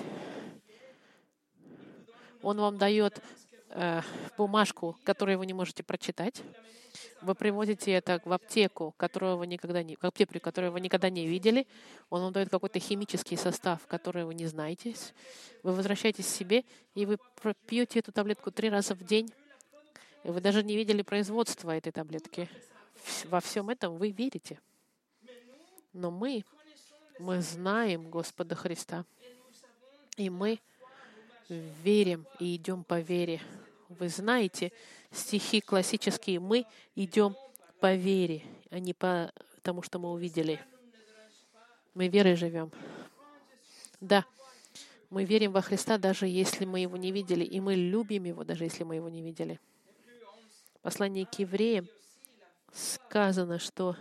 [2.40, 3.20] Он вам дает
[3.74, 4.00] э,
[4.38, 6.42] бумажку, которую вы не можете прочитать.
[7.20, 11.26] Вы привозите это в аптеку, которую вы никогда не, в аптеку, которую вы никогда не
[11.26, 11.66] видели.
[12.10, 14.94] Он вам дает какой-то химический состав, который вы не знаете.
[15.62, 17.18] Вы возвращаетесь себе, и вы
[17.66, 19.30] пьете эту таблетку три раза в день
[20.24, 22.48] и вы даже не видели производства этой таблетки.
[23.26, 24.58] Во всем этом вы верите.
[25.92, 26.44] Но мы,
[27.18, 29.04] мы знаем Господа Христа.
[30.16, 30.60] И мы
[31.48, 33.40] верим и идем по вере.
[33.94, 34.72] Вы знаете
[35.11, 36.40] стихи классические.
[36.40, 37.37] Мы идем
[37.80, 40.61] по вере, а не по тому, что мы увидели.
[41.94, 42.70] Мы верой живем.
[44.00, 44.24] Да,
[45.11, 48.64] мы верим во Христа, даже если мы Его не видели, и мы любим Его, даже
[48.64, 49.61] если мы Его не видели
[50.85, 51.88] послании к евреям
[52.70, 53.96] сказано, что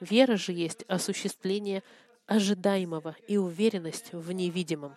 [0.00, 1.82] вера же есть осуществление
[2.26, 4.94] ожидаемого и уверенность в невидимом.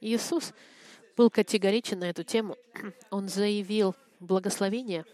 [0.00, 0.54] Иисус
[1.20, 2.56] был категоричен на эту тему.
[3.10, 5.04] Он заявил благословение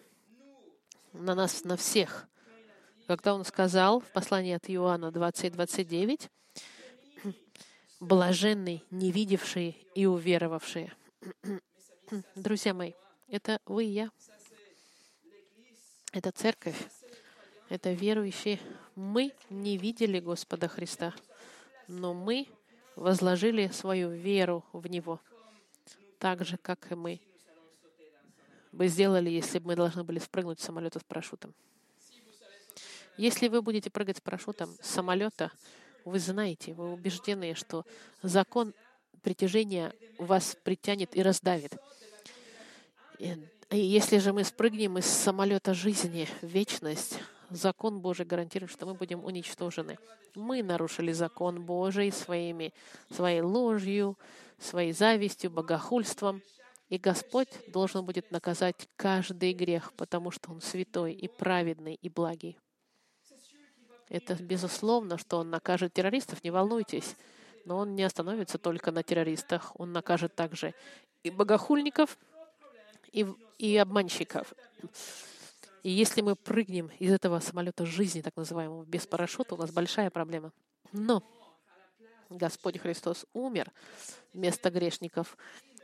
[1.12, 2.28] на нас, на всех,
[3.08, 6.30] когда он сказал в послании от Иоанна 20:29,
[8.00, 10.92] блаженный, не видевшие и уверовавшие.
[12.36, 12.92] Друзья мои,
[13.26, 14.10] Это вы и я.
[16.12, 16.80] Это церковь.
[17.68, 18.60] Это верующие.
[18.94, 21.12] Мы не видели Господа Христа,
[21.88, 22.46] но мы
[22.94, 25.20] возложили свою веру в Него,
[26.18, 27.20] так же, как и мы
[28.72, 31.54] бы сделали, если бы мы должны были спрыгнуть с самолета с парашютом.
[33.16, 35.50] Если вы будете прыгать с парашютом с самолета,
[36.04, 37.84] вы знаете, вы убеждены, что
[38.22, 38.74] закон
[39.22, 41.72] притяжения вас притянет и раздавит.
[43.18, 43.34] И
[43.70, 47.18] если же мы спрыгнем из самолета жизни вечность,
[47.50, 49.98] закон Божий гарантирует, что мы будем уничтожены.
[50.34, 52.72] Мы нарушили закон Божий своими,
[53.10, 54.18] своей ложью,
[54.58, 56.42] своей завистью, богохульством.
[56.88, 62.58] И Господь должен будет наказать каждый грех, потому что Он святой и праведный и благий.
[64.08, 67.16] Это безусловно, что Он накажет террористов, не волнуйтесь.
[67.64, 69.72] Но Он не остановится только на террористах.
[69.80, 70.74] Он накажет также
[71.24, 72.16] и богохульников,
[73.12, 73.26] и,
[73.58, 74.54] и обманщиков.
[75.82, 80.10] И если мы прыгнем из этого самолета жизни, так называемого, без парашюта, у нас большая
[80.10, 80.52] проблема.
[80.92, 81.22] Но
[82.28, 83.72] Господь Христос умер
[84.32, 85.36] вместо грешников,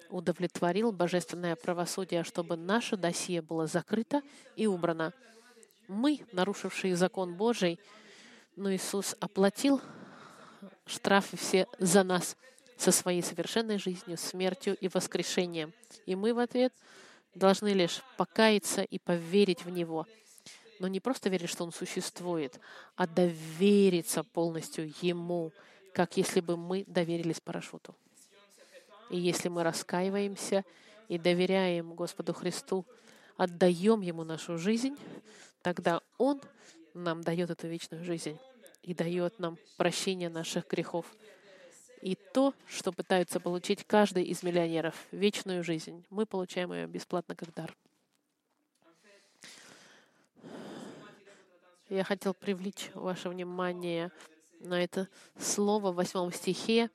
[0.08, 4.22] удовлетворил божественное правосудие, чтобы наше досье было закрыто
[4.56, 5.12] и убрано.
[5.88, 7.80] Мы, нарушившие закон Божий,
[8.56, 9.80] но Иисус оплатил
[10.86, 12.36] штрафы все за нас
[12.76, 15.72] со своей совершенной жизнью, смертью и воскрешением.
[16.04, 16.72] И мы в ответ—
[17.34, 20.06] должны лишь покаяться и поверить в Него.
[20.78, 22.58] Но не просто верить, что Он существует,
[22.96, 25.52] а довериться полностью Ему,
[25.92, 27.94] как если бы мы доверились парашюту.
[29.10, 30.64] И если мы раскаиваемся
[31.08, 32.86] и доверяем Господу Христу,
[33.36, 34.96] отдаем Ему нашу жизнь,
[35.60, 36.40] тогда Он
[36.94, 38.38] нам дает эту вечную жизнь
[38.82, 41.06] и дает нам прощение наших грехов
[42.00, 46.04] и то, что пытаются получить каждый из миллионеров— вечную жизнь.
[46.10, 47.76] Мы получаем ее бесплатно как дар.
[51.88, 54.10] Я хотел привлечь ваше внимание
[54.62, 56.90] на это слово в восьмом стихе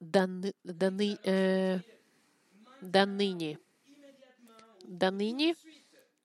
[0.00, 0.26] «до,
[0.64, 0.90] до,
[1.24, 1.80] э,
[2.80, 3.58] до ныне».
[4.84, 5.54] До ныне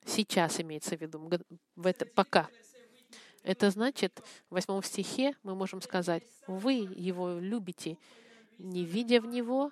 [0.04, 1.30] сейчас имеется в виду,
[1.76, 2.48] в это, пока.
[3.42, 7.96] Это значит, в восьмом стихе мы можем сказать, вы его любите,
[8.58, 9.70] не видя в него,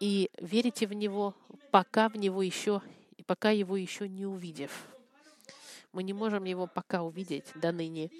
[0.00, 1.36] и верите в него,
[1.70, 2.82] пока в него еще,
[3.16, 4.86] и пока его еще не увидев.
[5.92, 8.10] Мы не можем его пока увидеть до ныне.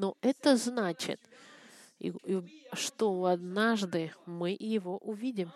[0.00, 1.20] Но это значит,
[2.72, 5.52] что однажды мы его увидим.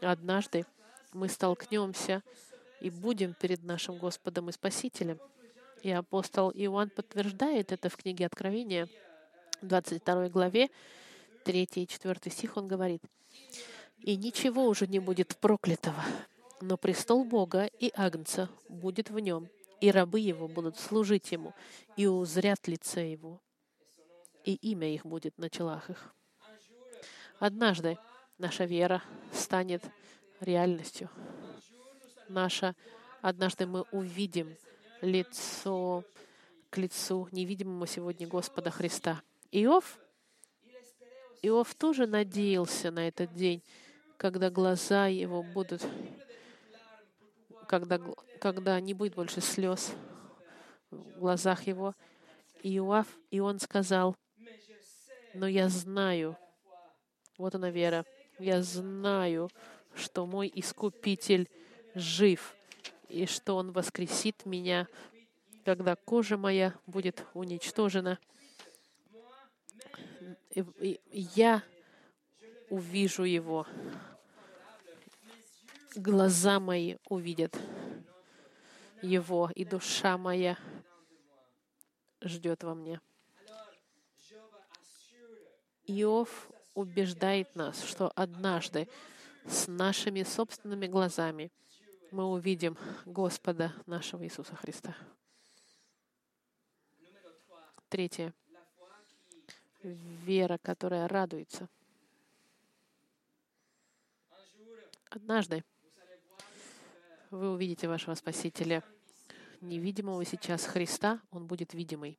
[0.00, 0.64] Однажды
[1.12, 2.22] мы столкнемся
[2.80, 5.18] и будем перед нашим Господом и Спасителем.
[5.82, 8.88] И апостол Иоанн подтверждает это в книге Откровения,
[9.60, 10.70] 22 главе,
[11.44, 13.02] 3 и 4 стих, он говорит,
[13.98, 16.02] «И ничего уже не будет проклятого,
[16.62, 19.46] но престол Бога и Агнца будет в нем,
[19.82, 21.52] и рабы его будут служить ему,
[21.98, 23.42] и узрят лице его,
[24.48, 26.14] и имя их будет на челах их».
[27.38, 27.98] Однажды
[28.38, 29.82] наша вера станет
[30.40, 31.10] реальностью.
[32.28, 32.74] Наша,
[33.20, 34.56] однажды мы увидим
[35.02, 36.02] лицо
[36.70, 39.22] к лицу невидимому сегодня Господа Христа.
[39.52, 39.98] Иов,
[41.42, 43.62] Иов тоже надеялся на этот день,
[44.16, 45.86] когда глаза его будут,
[47.66, 48.00] когда,
[48.40, 49.92] когда не будет больше слез
[50.90, 51.94] в глазах его.
[52.62, 54.16] Иов, и он сказал,
[55.34, 56.36] но я знаю,
[57.36, 58.04] вот она вера,
[58.38, 59.50] я знаю,
[59.94, 61.48] что мой Искупитель
[61.94, 62.56] жив,
[63.08, 64.86] и что Он воскресит меня,
[65.64, 68.18] когда кожа моя будет уничтожена.
[70.50, 71.62] И я
[72.70, 73.66] увижу Его.
[75.94, 77.58] Глаза мои увидят
[79.02, 80.56] Его, и душа моя
[82.20, 83.00] ждет во мне.
[85.88, 88.88] Иов убеждает нас, что однажды
[89.46, 91.50] с нашими собственными глазами—
[92.10, 94.96] мы увидим Господа нашего Иисуса Христа.
[97.88, 98.34] Третье.
[99.82, 101.68] Вера, которая радуется.
[105.10, 105.64] Однажды
[107.30, 108.82] вы увидите вашего Спасителя,
[109.60, 112.18] невидимого сейчас Христа, Он будет видимый.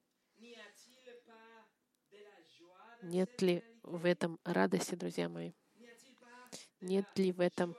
[3.02, 5.54] Нет ли в этом радости, друзья мои?
[6.82, 7.76] Нет ли в этом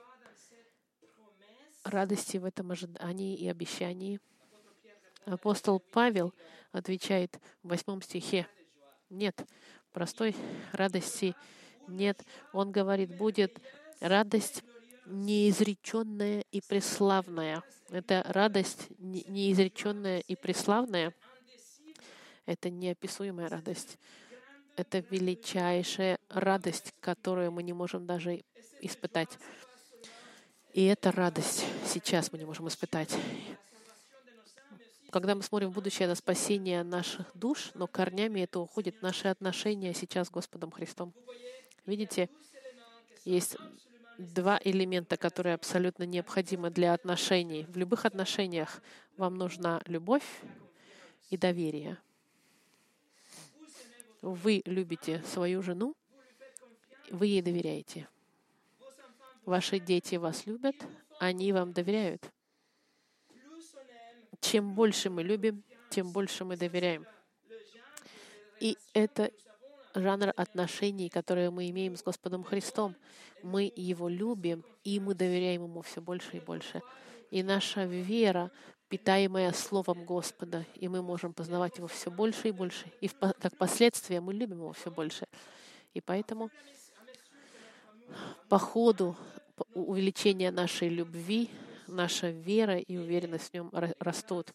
[1.83, 4.19] радости в этом ожидании и обещании.
[5.25, 6.33] Апостол Павел
[6.71, 8.47] отвечает в восьмом стихе,
[9.09, 9.45] нет,
[9.91, 10.35] простой
[10.71, 11.35] радости
[11.87, 12.23] нет.
[12.53, 13.59] Он говорит, будет
[13.99, 14.63] радость
[15.05, 17.63] неизреченная и преславная.
[17.89, 21.13] Это радость неизреченная и преславная.
[22.45, 23.99] Это неописуемая радость.
[24.81, 28.43] Это величайшая радость, которую мы не можем даже
[28.79, 29.29] испытать.
[30.73, 33.15] И эта радость сейчас мы не можем испытать.
[35.11, 39.93] Когда мы смотрим в будущее на спасение наших душ, но корнями это уходит наши отношения
[39.93, 41.13] сейчас с Господом Христом.
[41.85, 42.27] Видите,
[43.23, 43.57] есть
[44.17, 47.67] два элемента, которые абсолютно необходимы для отношений.
[47.69, 48.81] В любых отношениях
[49.15, 50.25] вам нужна любовь
[51.29, 51.99] и доверие.
[54.21, 55.95] Вы любите свою жену,
[57.09, 58.07] вы ей доверяете.
[59.45, 60.75] Ваши дети вас любят,
[61.19, 62.31] они вам доверяют.
[64.39, 67.05] Чем больше мы любим, тем больше мы доверяем.
[68.59, 69.31] И это
[69.95, 72.95] жанр отношений, которые мы имеем с Господом Христом.
[73.43, 76.81] Мы Его любим, и мы доверяем Ему все больше и больше.
[77.31, 78.51] И наша вера,
[78.91, 82.91] питаемая Словом Господа, и мы можем познавать Его все больше и больше.
[83.01, 85.25] И как последствие мы любим Его все больше.
[85.95, 86.51] И поэтому
[88.49, 89.15] по ходу
[89.73, 91.49] увеличения нашей любви,
[91.87, 94.53] наша вера и уверенность в нем растут.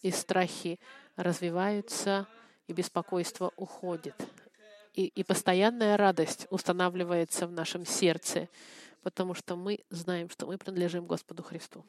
[0.00, 0.78] И страхи
[1.16, 2.26] развиваются,
[2.68, 4.14] и беспокойство уходит
[4.94, 8.48] и, и постоянная радость устанавливается в нашем сердце,
[9.02, 11.84] потому что мы знаем, что мы принадлежим Господу Христу.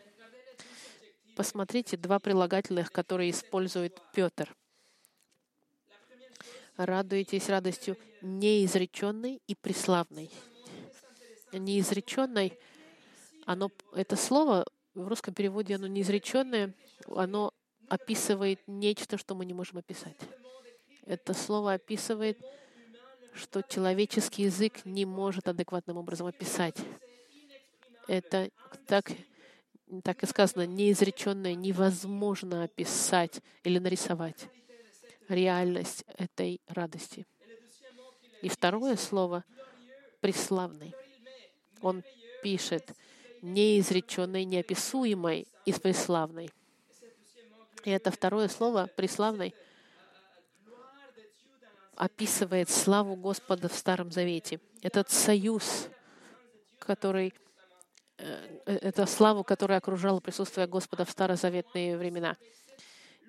[1.35, 4.55] Посмотрите два прилагательных, которые использует Петр.
[6.77, 10.31] Радуйтесь радостью неизреченной и преславной.
[11.51, 12.57] Неизреченной,
[13.45, 16.73] оно, это слово в русском переводе, оно неизреченное,
[17.07, 17.53] оно
[17.89, 20.17] описывает нечто, что мы не можем описать.
[21.05, 22.39] Это слово описывает
[23.33, 26.77] что человеческий язык не может адекватным образом описать.
[28.07, 28.49] Это
[28.87, 29.11] так,
[30.03, 34.47] так и сказано, неизреченное невозможно описать или нарисовать
[35.27, 37.27] реальность этой радости.
[38.41, 39.43] И второе слово—
[40.21, 40.93] преславный.
[41.81, 42.03] Он
[42.41, 42.91] пишет
[43.41, 46.51] неизреченной, неописуемой и преславной.
[47.83, 49.55] И это второе слово «преславный»—
[51.95, 54.59] описывает славу Господа в Старом Завете.
[54.81, 55.87] Этот союз,
[56.79, 57.33] который
[58.65, 62.37] это славу, которая окружала присутствие Господа в старозаветные времена.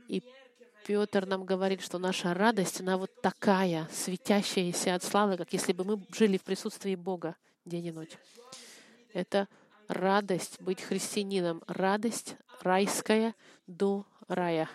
[0.08, 0.22] И
[0.86, 5.84] Петр нам говорит, что наша радость, она вот такая, светящаяся от славы, как если бы
[5.84, 8.18] мы жили в присутствии Бога день и ночь.
[9.12, 9.48] Это
[9.88, 13.34] радость быть христианином, радость райская
[13.66, 14.68] до рая.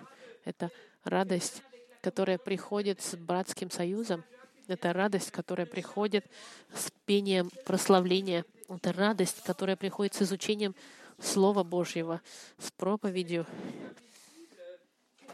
[0.45, 0.71] Это
[1.03, 1.61] радость
[2.07, 4.23] которая приходит с братским союзом.
[4.67, 6.25] Это радость, которая приходит
[6.73, 8.45] с пением прославления.
[8.67, 10.75] Это радость, которая приходит с изучением
[11.19, 12.21] Слова Божьего,
[12.57, 13.45] с проповедью.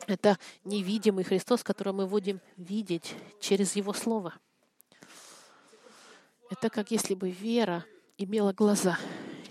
[0.08, 4.34] Это невидимый Христос, которого мы будем видеть через Его Слово.
[6.50, 7.86] Это как если бы вера
[8.18, 9.00] имела глаза,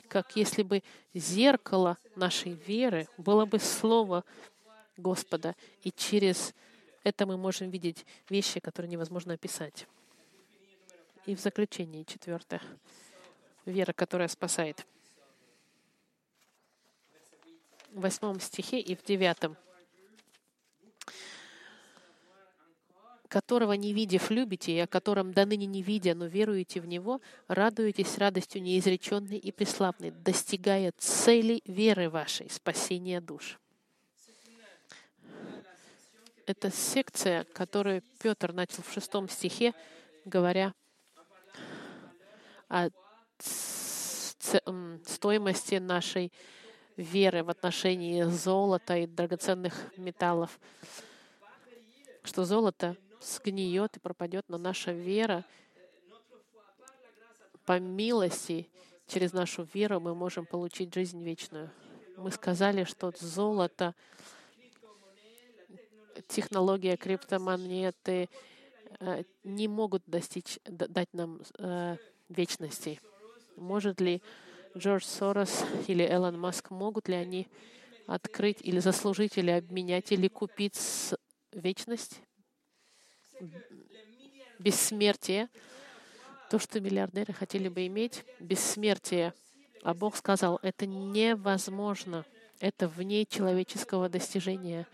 [0.09, 4.25] как если бы зеркало нашей веры было бы Слово
[4.97, 6.55] Господа, и через
[7.03, 9.89] это мы можем видеть вещи, которые невозможно описать.
[11.27, 12.61] И в заключение, четвертое.
[13.65, 14.87] Вера, которая спасает.
[17.93, 19.57] В восьмом стихе и в девятом.
[23.29, 27.23] которого не видев любите, и о котором до ныне не видя, но веруете в Него,
[27.49, 33.59] радуетесь радостью неизреченной и преславной, достигая цели веры вашей, спасения душ
[36.47, 39.73] это секция, которую Петр начал в шестом стихе,
[40.25, 40.75] говоря
[42.69, 42.89] о
[45.05, 46.33] стоимости нашей
[46.97, 50.59] веры в отношении золота и драгоценных металлов.
[52.23, 55.45] Что золото сгниет и пропадет, но наша вера
[57.65, 58.69] по милости
[59.07, 61.71] через нашу веру мы можем получить жизнь вечную.
[62.17, 63.95] Мы сказали, что золото
[66.29, 68.29] технология криптомонеты
[69.01, 71.97] э, не могут достичь, дать нам э,
[72.29, 73.01] вечности.
[73.57, 74.23] Может ли
[74.77, 77.49] Джордж Сорос или Элон Маск, могут ли они
[78.07, 80.79] открыть или заслужить, или обменять, или купить
[81.53, 82.21] вечность,
[84.59, 85.49] бессмертие,
[86.51, 89.35] то, что миллиардеры хотели бы иметь, бессмертие.
[89.83, 92.25] А Бог сказал, это невозможно,
[92.61, 94.87] это вне человеческого достижения.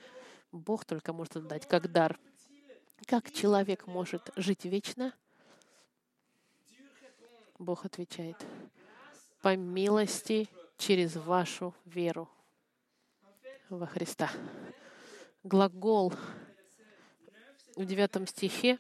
[0.53, 2.19] Бог только может отдать как дар.
[3.07, 5.13] Как человек может жить вечно?
[7.59, 8.37] Бог отвечает.
[9.41, 12.29] по милости через вашу веру
[13.69, 14.31] во Христа.
[15.43, 16.13] Глагол
[17.77, 18.79] в девятом стихе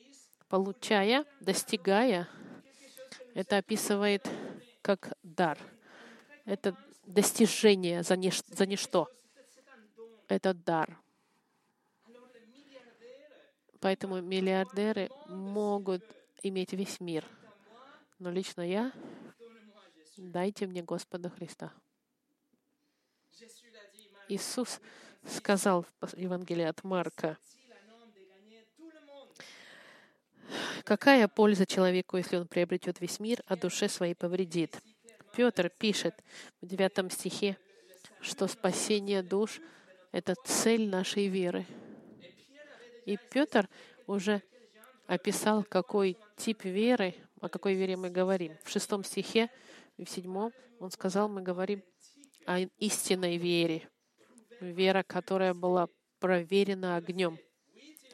[0.48, 2.28] «получая», «достигая»
[3.34, 4.28] это описывает
[4.82, 5.58] как дар.
[6.44, 6.76] Это
[7.06, 9.08] достижение за, нич- за ничто.
[10.26, 10.98] Это дар.
[13.80, 16.02] Поэтому миллиардеры могут
[16.42, 17.24] иметь весь мир.
[18.18, 18.92] Но лично я,
[20.16, 21.72] дайте мне Господа Христа.
[24.28, 24.80] Иисус
[25.24, 27.38] сказал в Евангелии от Марка,
[30.84, 34.80] какая польза человеку, если он приобретет весь мир, а душе своей повредит?
[35.36, 36.14] Петр пишет
[36.60, 37.56] в девятом стихе,
[38.20, 39.60] что спасение душ—
[40.12, 41.64] это цель нашей веры.
[43.06, 43.68] И Петр
[44.08, 44.42] уже
[45.06, 48.56] описал, какой тип веры, о какой вере мы говорим.
[48.64, 49.50] В шестом стихе,
[49.96, 51.82] в седьмом, он сказал, мы говорим
[52.46, 53.88] о истинной вере.
[54.60, 57.38] Вера, которая была проверена огнем.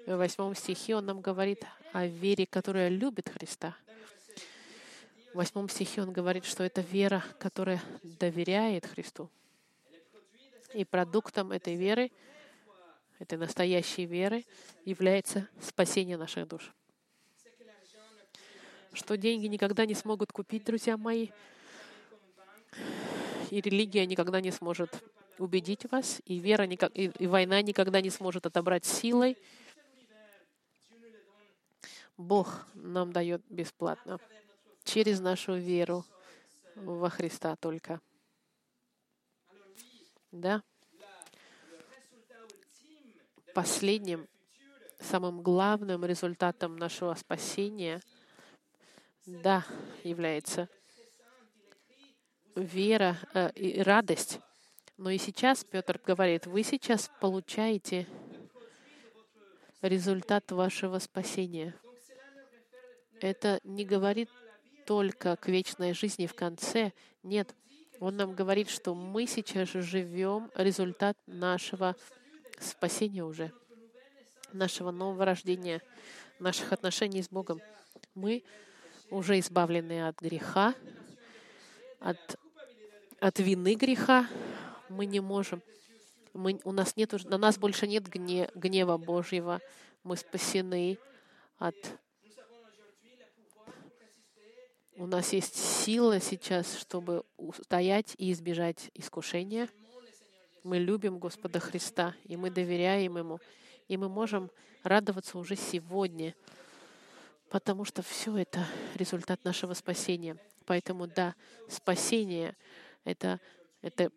[0.06, 3.76] В восьмом стихе он нам говорит о вере, которая любит Христа.
[5.32, 9.30] В восьмом стихе он говорит, что это вера, которая доверяет Христу.
[10.74, 12.10] И продуктом этой веры,
[13.18, 14.44] этой настоящей веры,
[14.84, 16.74] является спасение наших душ.
[18.95, 21.28] Что деньги никогда не смогут купить, друзья мои,
[23.51, 25.03] и религия никогда не сможет
[25.38, 29.36] убедить вас, и вера никак, и, и война никогда не сможет отобрать силой.
[32.16, 34.20] Бог нам дает бесплатно
[34.84, 36.05] через нашу веру
[36.76, 38.01] во Христа только.
[40.30, 40.62] Да?
[43.55, 44.28] Последним,
[45.01, 48.01] самым главным результатом нашего спасения,
[49.26, 49.64] да,
[50.02, 50.68] является
[52.54, 54.40] вера э, и радость.
[54.96, 58.06] Но и сейчас Петр говорит, вы сейчас получаете
[59.82, 61.74] результат вашего спасения.
[63.20, 64.30] Это не говорит
[64.86, 66.92] только к вечной жизни в конце.
[67.22, 67.54] Нет,
[68.00, 71.96] он нам говорит, что мы сейчас живем результат нашего
[72.60, 73.52] спасения уже,
[74.52, 75.82] нашего нового рождения,
[76.38, 77.60] наших отношений с Богом.
[78.14, 78.44] Мы
[79.11, 80.74] уже избавлены от греха,
[82.00, 82.18] от,
[83.20, 84.28] от вины греха.
[84.88, 85.62] Мы не можем.
[86.32, 89.61] Мы, у нас нет, на нас больше нет гне, гнева Божьего.
[90.02, 90.98] Мы спасены
[91.59, 91.76] от
[94.96, 99.68] у нас есть сила сейчас, чтобы устоять и избежать искушения.
[100.62, 103.40] Мы любим Господа Христа, и мы доверяем Ему,
[103.88, 104.52] и мы можем
[104.84, 106.34] радоваться уже сегодня,
[107.55, 110.36] потому что все это результат нашего спасения.
[110.66, 111.36] Поэтому да,
[111.68, 112.57] спасение—
[113.05, 113.40] это,
[113.80, 114.11] это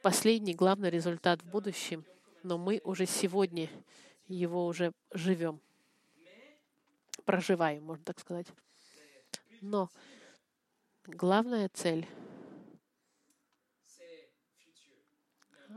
[0.00, 2.06] последний главный результат в будущем,
[2.42, 3.68] но мы уже сегодня
[4.28, 5.60] его уже живем,
[7.26, 8.46] проживаем, можно так сказать.
[9.60, 9.90] Но
[11.06, 12.08] главная цель,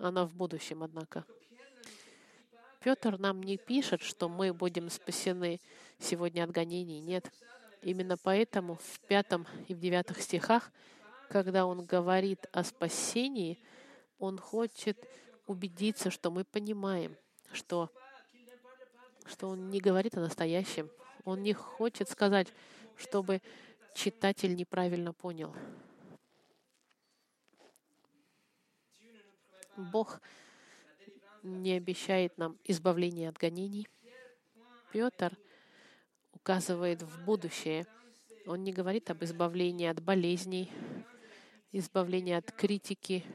[0.01, 1.25] она в будущем, однако.
[2.79, 5.59] Петр нам не пишет, что мы будем спасены
[5.99, 6.99] сегодня от гонений.
[6.99, 7.31] Нет.
[7.81, 10.71] Именно поэтому в пятом и в девятых стихах,
[11.29, 13.59] когда он говорит о спасении,
[14.19, 14.97] он хочет
[15.45, 17.15] убедиться, что мы понимаем,
[17.51, 17.91] что,
[19.25, 20.89] что он не говорит о настоящем.
[21.23, 22.47] Он не хочет сказать,
[22.95, 23.41] чтобы
[23.93, 25.55] читатель неправильно понял.
[29.75, 30.21] Бог
[31.43, 33.87] не обещает нам избавления от гонений.
[34.91, 35.37] Петр
[36.47, 37.85] указывает в будущее.
[38.45, 40.71] Он не говорит об избавлении от болезней,
[41.73, 43.25] избавлении от критики,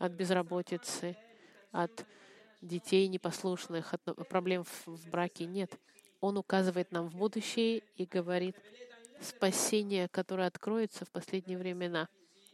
[0.00, 1.16] от безработицы,
[1.70, 2.04] от
[2.60, 5.46] детей непослушных, от проблем в браке.
[5.46, 5.78] Нет.
[6.20, 8.56] Он указывает нам в будущее и говорит,
[9.20, 12.08] спасение, которое откроется в последние времена,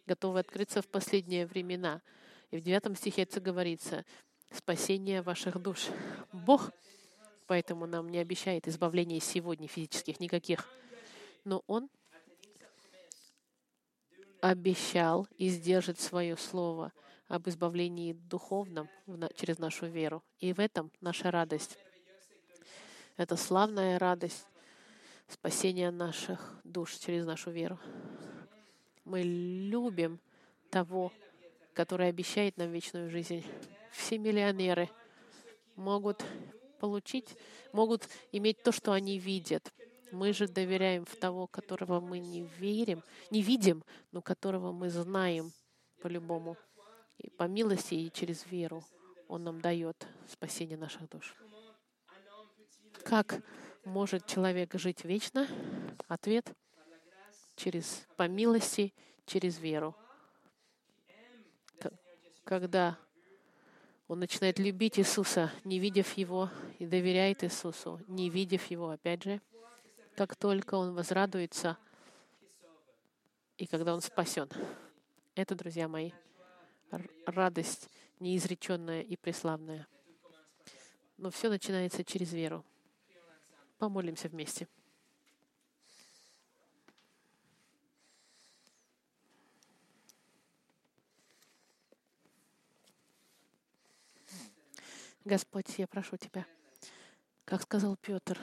[0.06, 2.02] готово открыться в последние времена.
[2.50, 4.04] И в девятом стихе это говорится,
[4.52, 5.88] спасение ваших душ.
[6.34, 6.70] Бог
[7.46, 10.68] поэтому нам не обещает избавления сегодня физических никаких.
[11.44, 11.88] Но Он
[14.40, 16.92] обещал и сдержит свое слово
[17.28, 18.88] об избавлении духовном
[19.36, 20.22] через нашу веру.
[20.38, 21.78] И в этом наша радость.
[23.16, 24.46] Это славная радость,
[25.28, 27.78] спасения наших душ через нашу веру.
[29.04, 30.20] Мы любим
[30.70, 31.12] того,
[31.72, 33.44] который обещает нам вечную жизнь.
[33.92, 34.90] Все миллионеры
[35.76, 36.24] могут
[36.84, 37.34] получить,
[37.72, 39.72] могут иметь то, что они видят.
[40.12, 43.82] Мы же доверяем в того, которого мы не верим, не видим,
[44.12, 45.50] но которого мы знаем
[46.02, 46.58] по-любому.
[47.16, 48.84] И по милости и через веру
[49.28, 51.34] Он нам дает спасение наших душ.
[53.02, 53.42] Как
[53.86, 55.48] может человек жить вечно?
[56.06, 56.52] Ответ—
[57.56, 58.92] через по милости,
[59.24, 59.94] через веру.
[62.44, 62.98] Когда
[64.14, 66.48] он начинает любить Иисуса, не видев Его,
[66.78, 69.40] и доверяет Иисусу, не видев Его, опять же,
[70.14, 71.76] как только он возрадуется,
[73.58, 74.48] и когда он спасен.
[75.34, 76.12] Это, друзья мои,
[77.26, 77.90] радость
[78.20, 79.88] неизреченная и преславная.
[81.16, 82.64] Но все начинается через веру.
[83.78, 84.68] Помолимся вместе.
[95.26, 96.46] Господь, я прошу Тебя,
[97.46, 98.38] как сказал Петр,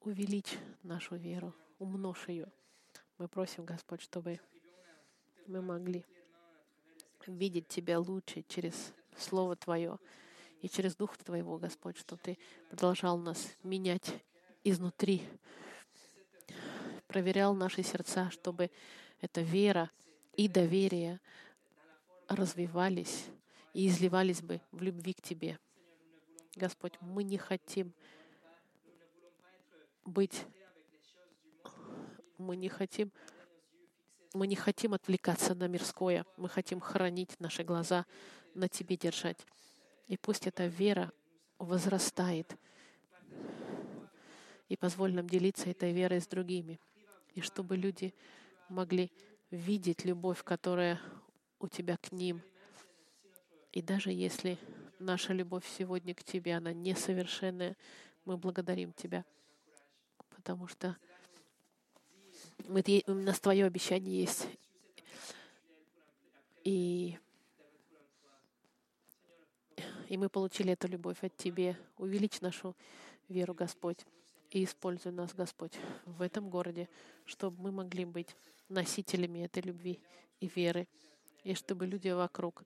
[0.00, 2.46] увеличь нашу веру, умножь ее.
[3.18, 4.38] Мы просим, Господь, чтобы
[5.48, 6.06] мы могли
[7.26, 9.98] видеть Тебя лучше через Слово Твое
[10.62, 12.38] и через Дух Твоего, Господь, чтобы Ты
[12.68, 14.14] продолжал нас менять
[14.62, 15.26] изнутри,
[17.08, 18.70] проверял наши сердца, чтобы
[19.20, 19.90] эта вера
[20.34, 21.20] и доверие
[22.28, 23.26] развивались
[23.74, 25.58] и изливались бы в любви к Тебе.
[26.56, 27.94] Господь, мы не хотим
[30.04, 30.44] быть,
[32.38, 33.12] мы не хотим,
[34.34, 38.06] мы не хотим отвлекаться на мирское, мы хотим хранить наши глаза,
[38.54, 39.38] на Тебе держать.
[40.08, 41.12] И пусть эта вера
[41.58, 42.56] возрастает,
[44.68, 46.80] и позволь нам делиться этой верой с другими,
[47.34, 48.12] и чтобы люди
[48.68, 49.12] могли
[49.50, 51.00] видеть любовь, которая
[51.60, 52.42] у Тебя к ним.
[53.72, 54.58] И даже если
[55.00, 57.76] наша любовь сегодня к Тебе, она несовершенная.
[58.24, 59.24] Мы благодарим Тебя,
[60.28, 60.96] потому что
[62.68, 64.46] мы, у нас Твое обещание есть.
[66.62, 67.18] И,
[70.08, 71.76] и мы получили эту любовь от Тебе.
[71.96, 72.76] Увеличь нашу
[73.28, 74.04] веру, Господь,
[74.50, 75.72] и используй нас, Господь,
[76.04, 76.88] в этом городе,
[77.24, 78.36] чтобы мы могли быть
[78.68, 79.98] носителями этой любви
[80.40, 80.86] и веры,
[81.42, 82.64] и чтобы люди вокруг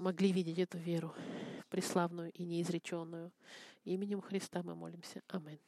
[0.00, 1.14] могли видеть эту веру
[1.68, 3.32] преславную и неизреченную.
[3.84, 5.22] Именем Христа мы молимся.
[5.28, 5.60] Аминь.